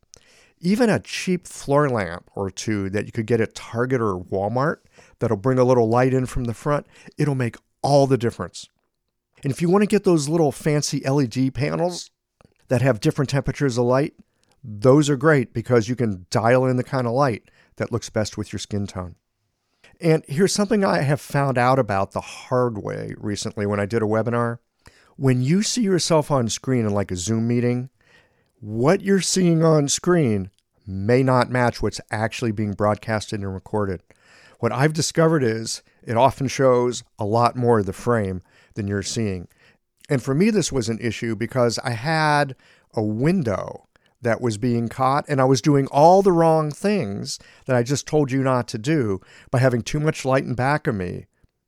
Even 0.61 0.89
a 0.89 0.99
cheap 0.99 1.47
floor 1.47 1.89
lamp 1.89 2.29
or 2.35 2.49
two 2.49 2.89
that 2.89 3.05
you 3.05 3.11
could 3.11 3.25
get 3.25 3.41
at 3.41 3.55
Target 3.55 4.01
or 4.01 4.19
Walmart 4.19 4.77
that'll 5.19 5.37
bring 5.37 5.57
a 5.57 5.63
little 5.63 5.87
light 5.87 6.13
in 6.13 6.25
from 6.25 6.45
the 6.45 6.53
front, 6.53 6.85
it'll 7.17 7.35
make 7.35 7.55
all 7.81 8.07
the 8.07 8.17
difference. 8.17 8.67
And 9.43 9.51
if 9.51 9.61
you 9.61 9.69
want 9.69 9.83
to 9.83 9.87
get 9.87 10.03
those 10.03 10.27
little 10.27 10.51
fancy 10.51 10.99
LED 11.07 11.53
panels 11.53 12.11
that 12.67 12.81
have 12.81 12.99
different 12.99 13.29
temperatures 13.29 13.77
of 13.77 13.85
light, 13.85 14.13
those 14.61 15.09
are 15.09 15.15
great 15.15 15.53
because 15.53 15.87
you 15.87 15.95
can 15.95 16.25
dial 16.29 16.65
in 16.65 16.75
the 16.75 16.83
kind 16.83 17.07
of 17.07 17.13
light 17.13 17.49
that 17.77 17.91
looks 17.91 18.09
best 18.09 18.37
with 18.37 18.51
your 18.51 18.59
skin 18.59 18.85
tone. 18.85 19.15
And 20.01 20.23
here's 20.27 20.53
something 20.53 20.83
I 20.83 21.01
have 21.01 21.21
found 21.21 21.57
out 21.57 21.79
about 21.79 22.11
the 22.11 22.21
hard 22.21 22.77
way 22.77 23.13
recently 23.17 23.65
when 23.65 23.79
I 23.79 23.85
did 23.85 24.01
a 24.01 24.05
webinar 24.05 24.59
when 25.19 25.41
you 25.41 25.61
see 25.61 25.81
yourself 25.81 26.31
on 26.31 26.47
screen 26.47 26.85
in 26.85 26.93
like 26.93 27.11
a 27.11 27.15
Zoom 27.17 27.45
meeting, 27.45 27.89
what 28.61 29.01
you're 29.01 29.21
seeing 29.21 29.63
on 29.63 29.87
screen 29.87 30.49
may 30.85 31.23
not 31.23 31.49
match 31.49 31.81
what's 31.81 32.01
actually 32.11 32.51
being 32.51 32.73
broadcasted 32.73 33.39
and 33.39 33.53
recorded. 33.53 34.01
What 34.59 34.71
I've 34.71 34.93
discovered 34.93 35.43
is 35.43 35.81
it 36.03 36.17
often 36.17 36.47
shows 36.47 37.03
a 37.17 37.25
lot 37.25 37.55
more 37.55 37.79
of 37.79 37.85
the 37.85 37.93
frame 37.93 38.41
than 38.73 38.87
you're 38.87 39.03
seeing. 39.03 39.47
And 40.09 40.21
for 40.21 40.33
me, 40.33 40.49
this 40.49 40.71
was 40.71 40.89
an 40.89 40.99
issue 40.99 41.35
because 41.35 41.79
I 41.79 41.91
had 41.91 42.55
a 42.93 43.03
window 43.03 43.87
that 44.21 44.41
was 44.41 44.57
being 44.57 44.89
caught, 44.89 45.23
and 45.29 45.39
I 45.39 45.45
was 45.45 45.61
doing 45.61 45.87
all 45.87 46.21
the 46.21 46.33
wrong 46.33 46.71
things 46.71 47.39
that 47.65 47.75
I 47.75 47.83
just 47.83 48.05
told 48.05 48.31
you 48.31 48.43
not 48.43 48.67
to 48.69 48.77
do 48.77 49.21
by 49.49 49.59
having 49.59 49.81
too 49.81 49.99
much 49.99 50.25
light 50.25 50.43
in 50.43 50.55
back 50.55 50.87
of 50.87 50.95
me. 50.95 51.27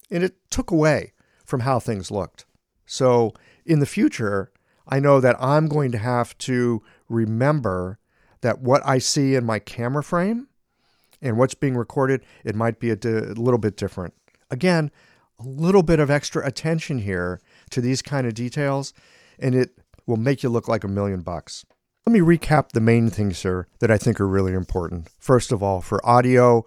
And 0.09 0.23
it 0.23 0.35
took 0.49 0.69
away 0.69 1.13
from 1.45 1.61
how 1.61 1.79
things 1.79 2.11
looked. 2.11 2.45
So 2.85 3.33
in 3.65 3.79
the 3.79 3.85
future, 3.85 4.51
I 4.87 4.99
know 4.99 5.19
that 5.19 5.35
I'm 5.39 5.67
going 5.67 5.91
to 5.91 5.97
have 5.97 6.37
to 6.39 6.81
remember 7.09 7.99
that 8.41 8.59
what 8.59 8.81
I 8.85 8.97
see 8.97 9.35
in 9.35 9.45
my 9.45 9.59
camera 9.59 10.03
frame 10.03 10.47
and 11.21 11.37
what's 11.37 11.53
being 11.53 11.75
recorded, 11.75 12.23
it 12.43 12.55
might 12.55 12.79
be 12.79 12.89
a, 12.89 12.95
di- 12.95 13.09
a 13.09 13.33
little 13.33 13.59
bit 13.59 13.77
different. 13.77 14.13
Again, 14.49 14.91
a 15.39 15.43
little 15.43 15.83
bit 15.83 15.99
of 15.99 16.09
extra 16.09 16.45
attention 16.45 16.99
here 16.99 17.39
to 17.69 17.81
these 17.81 18.01
kind 18.01 18.27
of 18.27 18.33
details, 18.33 18.93
and 19.39 19.55
it 19.55 19.71
will 20.05 20.17
make 20.17 20.43
you 20.43 20.49
look 20.49 20.67
like 20.67 20.83
a 20.83 20.87
million 20.87 21.21
bucks. 21.21 21.65
Let 22.05 22.13
me 22.13 22.19
recap 22.19 22.69
the 22.69 22.81
main 22.81 23.09
things 23.09 23.41
here 23.41 23.67
that 23.79 23.91
I 23.91 23.97
think 23.97 24.19
are 24.19 24.27
really 24.27 24.53
important. 24.53 25.09
First 25.19 25.51
of 25.51 25.61
all, 25.61 25.81
for 25.81 26.03
audio, 26.05 26.65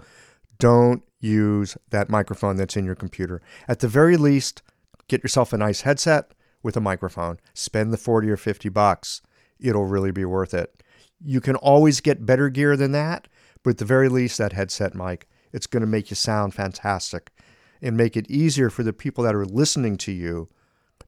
don't 0.59 1.03
use 1.19 1.77
that 1.91 2.09
microphone 2.09 2.57
that's 2.57 2.77
in 2.77 2.85
your 2.85 2.95
computer. 2.95 3.43
At 3.67 3.81
the 3.81 3.89
very 3.89 4.17
least, 4.17 4.63
Get 5.09 5.23
yourself 5.23 5.53
a 5.53 5.59
nice 5.59 5.83
headset 5.83 6.33
with 6.65 6.77
a 6.77 6.81
microphone. 6.81 7.39
Spend 7.53 7.93
the 7.93 7.97
40 7.97 8.29
or 8.31 8.37
50 8.37 8.69
bucks. 8.71 9.23
It'll 9.61 9.85
really 9.85 10.11
be 10.11 10.25
worth 10.25 10.55
it. 10.55 10.83
You 11.25 11.41
can 11.41 11.55
always 11.57 12.01
get 12.01 12.27
better 12.27 12.49
gear 12.49 12.77
than 12.77 12.91
that, 12.93 13.29
but 13.63 13.71
at 13.71 13.79
the 13.79 13.85
very 13.85 14.09
least, 14.09 14.39
that 14.39 14.53
headset 14.53 14.95
mic, 14.95 15.29
it's 15.53 15.69
going 15.69 15.83
to 15.83 15.87
make 15.87 16.11
you 16.11 16.17
sound 16.17 16.55
fantastic 16.55 17.31
and 17.81 17.97
make 17.97 18.17
it 18.17 18.31
easier 18.31 18.71
for 18.71 18.83
the 18.83 18.93
people 18.93 19.23
that 19.23 19.35
are 19.35 19.45
listening 19.45 19.97
to 19.99 20.13
you 20.13 20.49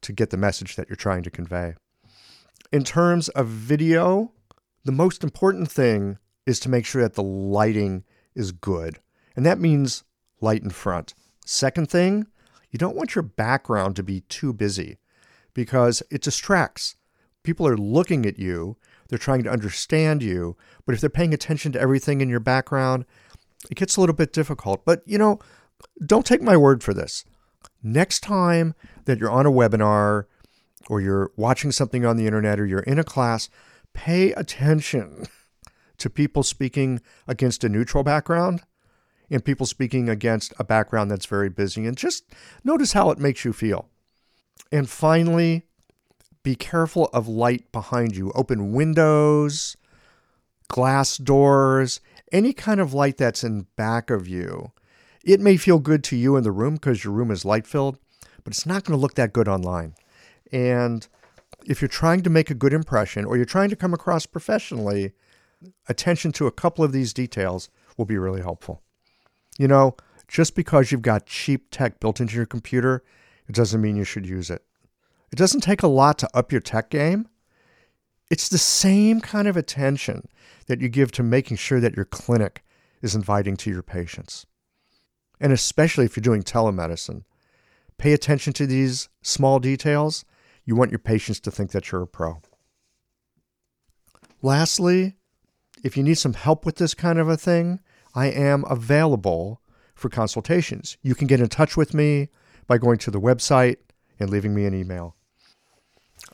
to 0.03 0.13
get 0.13 0.31
the 0.31 0.37
message 0.37 0.77
that 0.77 0.89
you're 0.89 0.97
trying 0.97 1.23
to 1.23 1.31
convey. 1.31 1.75
In 2.71 2.85
terms 2.85 3.29
of 3.31 3.49
video, 3.49 4.33
the 4.85 4.93
most 4.93 5.25
important 5.25 5.71
thing 5.71 6.19
is 6.45 6.61
to 6.61 6.69
make 6.69 6.87
sure 6.87 7.03
that 7.03 7.15
the 7.15 7.23
lighting 7.23 8.05
is 8.35 8.53
good, 8.53 9.01
and 9.35 9.45
that 9.45 9.59
means 9.59 10.05
light 10.41 10.63
in 10.63 10.71
front. 10.71 11.15
Second 11.45 11.91
thing, 11.91 12.27
you 12.71 12.79
don't 12.79 12.97
want 12.97 13.15
your 13.15 13.23
background 13.23 13.97
to 13.97 14.03
be 14.03 14.21
too 14.21 14.53
busy 14.53 14.99
because 15.57 16.03
it 16.11 16.21
distracts. 16.21 16.97
People 17.43 17.67
are 17.67 17.79
looking 17.79 18.27
at 18.27 18.39
you, 18.39 18.77
they're 19.09 19.19
trying 19.19 19.43
to 19.45 19.51
understand 19.51 20.23
you, 20.23 20.55
but 20.85 20.95
if 20.95 21.01
they're 21.01 21.09
paying 21.09 21.33
attention 21.33 21.73
to 21.73 21.81
everything 21.81 22.21
in 22.21 22.29
your 22.29 22.41
background, 22.41 23.07
it 23.71 23.77
gets 23.77 23.97
a 23.97 24.01
little 24.01 24.15
bit 24.15 24.35
difficult. 24.35 24.85
But, 24.85 25.03
you 25.07 25.17
know, 25.17 25.39
don't 26.05 26.27
take 26.27 26.43
my 26.43 26.59
word 26.59 26.85
for 26.85 26.93
this. 26.93 27.25
Next 27.83 28.21
time 28.21 28.75
that 29.07 29.19
you're 29.19 29.31
on 29.31 29.47
a 29.47 29.51
webinar 29.51 30.27
or 30.91 31.01
you're 31.01 31.33
watching 31.37 31.73
something 31.73 32.05
on 32.05 32.19
the 32.19 32.27
internet 32.27 32.61
or 32.61 32.67
you're 32.67 32.81
in 32.81 32.99
a 32.99 33.05
class, 33.05 33.49
pay 33.95 34.33
attention 34.33 35.27
to 35.97 36.11
people 36.11 36.43
speaking 36.43 37.01
against 37.27 37.65
a 37.65 37.71
neutral 37.71 38.05
background 38.05 38.63
and 39.31 39.43
people 39.43 39.65
speaking 39.65 40.11
against 40.11 40.53
a 40.59 40.65
background 40.65 41.11
that's 41.11 41.27
very 41.27 41.49
busy 41.49 41.87
and 41.87 41.97
just 41.97 42.25
notice 42.63 42.93
how 42.93 43.11
it 43.11 43.19
makes 43.19 43.43
you 43.43 43.55
feel. 43.55 43.89
And 44.73 44.89
finally, 44.89 45.65
be 46.43 46.55
careful 46.55 47.09
of 47.13 47.29
light 47.29 47.71
behind 47.73 48.17
you. 48.17 48.33
Open 48.35 48.73
windows, 48.73 49.77
glass 50.69 51.17
doors, 51.17 52.01
any 52.33 52.53
kind 52.53 52.81
of 52.81 52.95
light 52.95 53.17
that's 53.17 53.45
in 53.45 53.67
back 53.77 54.11
of 54.11 54.29
you. 54.29 54.73
It 55.25 55.41
may 55.41 55.57
feel 55.57 55.79
good 55.79 56.05
to 56.05 56.17
you 56.17 56.37
in 56.37 56.45
the 56.45 56.53
room 56.53 56.75
because 56.75 57.03
your 57.03 57.13
room 57.13 57.31
is 57.31 57.45
light 57.45 57.67
filled, 57.67 57.99
but 58.45 58.53
it's 58.53 58.67
not 58.67 58.85
going 58.85 58.97
to 58.97 59.01
look 59.01 59.15
that 59.15 59.33
good 59.33 59.49
online. 59.49 59.95
And 60.53 61.07
if 61.65 61.83
you're 61.83 61.89
trying 61.89 62.23
to 62.23 62.31
make 62.31 62.51
a 62.51 62.55
good 62.55 62.73
impression 62.73 63.25
or 63.25 63.37
you're 63.37 63.45
trying 63.45 63.71
to 63.71 63.77
come 63.77 63.93
across 63.93 64.25
professionally, 64.25 65.13
attention 65.89 66.33
to 66.33 66.47
a 66.47 66.53
couple 66.53 66.85
of 66.85 66.93
these 66.93 67.13
details 67.13 67.69
will 67.97 68.05
be 68.05 68.19
really 68.19 68.41
helpful. 68.41 68.83
You 69.59 69.69
know, 69.69 69.97
just 70.29 70.55
because 70.55 70.93
you've 70.93 71.03
got 71.03 71.27
cheap 71.27 71.69
tech 71.71 71.99
built 71.99 72.21
into 72.21 72.37
your 72.37 72.47
computer, 72.47 73.03
it 73.49 73.55
doesn't 73.55 73.81
mean 73.81 73.97
you 73.97 74.05
should 74.05 74.27
use 74.27 74.51
it. 74.51 74.63
It 75.33 75.37
doesn't 75.37 75.61
take 75.61 75.83
a 75.83 75.89
lot 75.89 76.19
to 76.19 76.37
up 76.37 76.53
your 76.53 76.61
tech 76.61 76.91
game. 76.91 77.29
It's 78.31 78.49
the 78.49 78.59
same 78.59 79.21
kind 79.21 79.47
of 79.47 79.57
attention 79.57 80.29
that 80.67 80.81
you 80.81 80.89
give 80.89 81.13
to 81.13 81.23
making 81.23 81.59
sure 81.59 81.81
that 81.81 81.97
your 81.97 82.05
clinic 82.05 82.65
is 83.03 83.15
inviting 83.15 83.57
to 83.59 83.71
your 83.71 83.83
patients. 83.83 84.47
And 85.41 85.53
especially 85.53 86.05
if 86.05 86.17
you're 86.17 86.23
doing 86.23 86.43
telemedicine, 86.43 87.25
pay 87.99 88.13
attention 88.13 88.53
to 88.55 88.67
these 88.67 89.09
small 89.23 89.59
details. 89.59 90.25
You 90.65 90.75
want 90.75 90.91
your 90.91 90.99
patients 90.99 91.41
to 91.41 91.51
think 91.51 91.71
that 91.71 91.93
you're 91.93 92.03
a 92.03 92.07
pro. 92.07 92.41
Lastly, 94.43 95.17
if 95.85 95.97
you 95.97 96.03
need 96.03 96.19
some 96.19 96.35
help 96.35 96.65
with 96.67 96.77
this 96.77 96.95
kind 96.95 97.19
of 97.19 97.29
a 97.29 97.37
thing, 97.37 97.81
I 98.15 98.27
am 98.27 98.65
available 98.69 99.61
for 99.95 100.09
consultations. 100.09 100.97
You 101.03 101.15
can 101.15 101.27
get 101.27 101.41
in 101.41 101.49
touch 101.49 101.77
with 101.77 101.95
me 101.95 102.29
by 102.67 102.79
going 102.79 102.99
to 102.99 103.11
the 103.11 103.21
website 103.21 103.77
and 104.19 104.31
leaving 104.31 104.55
me 104.55 104.65
an 104.65 104.75
email. 104.75 105.17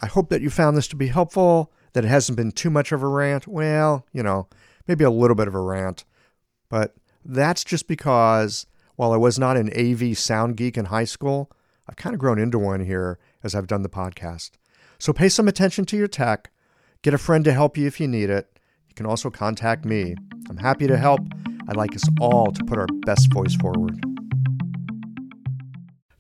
I 0.01 0.07
hope 0.07 0.31
that 0.31 0.43
you 0.43 0.51
found 0.51 0.77
this 0.77 0.89
to 0.89 0.97
be 0.97 1.09
helpful, 1.09 1.73
that 1.93 2.05
it 2.05 2.09
hasn't 2.09 2.37
been 2.37 2.53
too 2.53 2.71
much 2.71 2.93
of 2.93 3.03
a 3.03 3.09
rant. 3.09 3.47
Well, 3.47 4.07
you 4.13 4.23
know, 4.23 4.49
maybe 4.87 5.05
a 5.05 5.11
little 5.11 5.35
bit 5.35 5.49
of 5.49 5.55
a 5.55 5.61
rant, 5.61 6.05
but 6.69 6.95
that's 7.25 7.65
just 7.65 7.87
because 7.87 8.67
while 8.97 9.13
I 9.13 9.17
was 9.17 9.39
not 9.39 9.57
an 9.57 9.71
AV 9.77 10.17
sound 10.17 10.57
geek 10.57 10.77
in 10.77 10.87
high 10.87 11.05
school, 11.05 11.51
I've 11.89 11.97
kind 11.97 12.15
of 12.15 12.21
grown 12.21 12.39
into 12.39 12.59
one 12.59 12.85
here 12.85 13.19
as 13.43 13.55
I've 13.55 13.67
done 13.67 13.83
the 13.83 13.89
podcast. 13.89 14.53
So 14.99 15.13
pay 15.13 15.29
some 15.29 15.49
attention 15.49 15.85
to 15.87 15.97
your 15.97 16.09
tech, 16.09 16.51
get 17.03 17.15
a 17.15 17.19
friend 17.19 17.45
to 17.45 17.53
help 17.53 17.77
you 17.77 17.87
if 17.87 18.01
you 18.01 18.09
need 18.09 18.31
it. 18.31 18.59
You 18.89 18.95
can 18.95 19.07
also 19.07 19.31
contact 19.31 19.85
me. 19.85 20.15
I'm 20.49 20.59
happy 20.59 20.87
to 20.87 20.97
help. 20.97 21.21
I'd 21.69 21.77
like 21.77 21.95
us 21.95 22.09
all 22.21 22.53
to 22.53 22.65
put 22.65 22.79
our 22.79 22.87
best 23.05 23.33
voice 23.33 23.55
forward. 23.57 24.12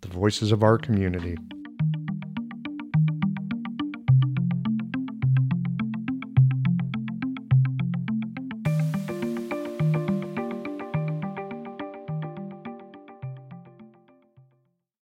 the 0.00 0.08
voices 0.08 0.52
of 0.52 0.62
our 0.62 0.78
community. 0.78 1.36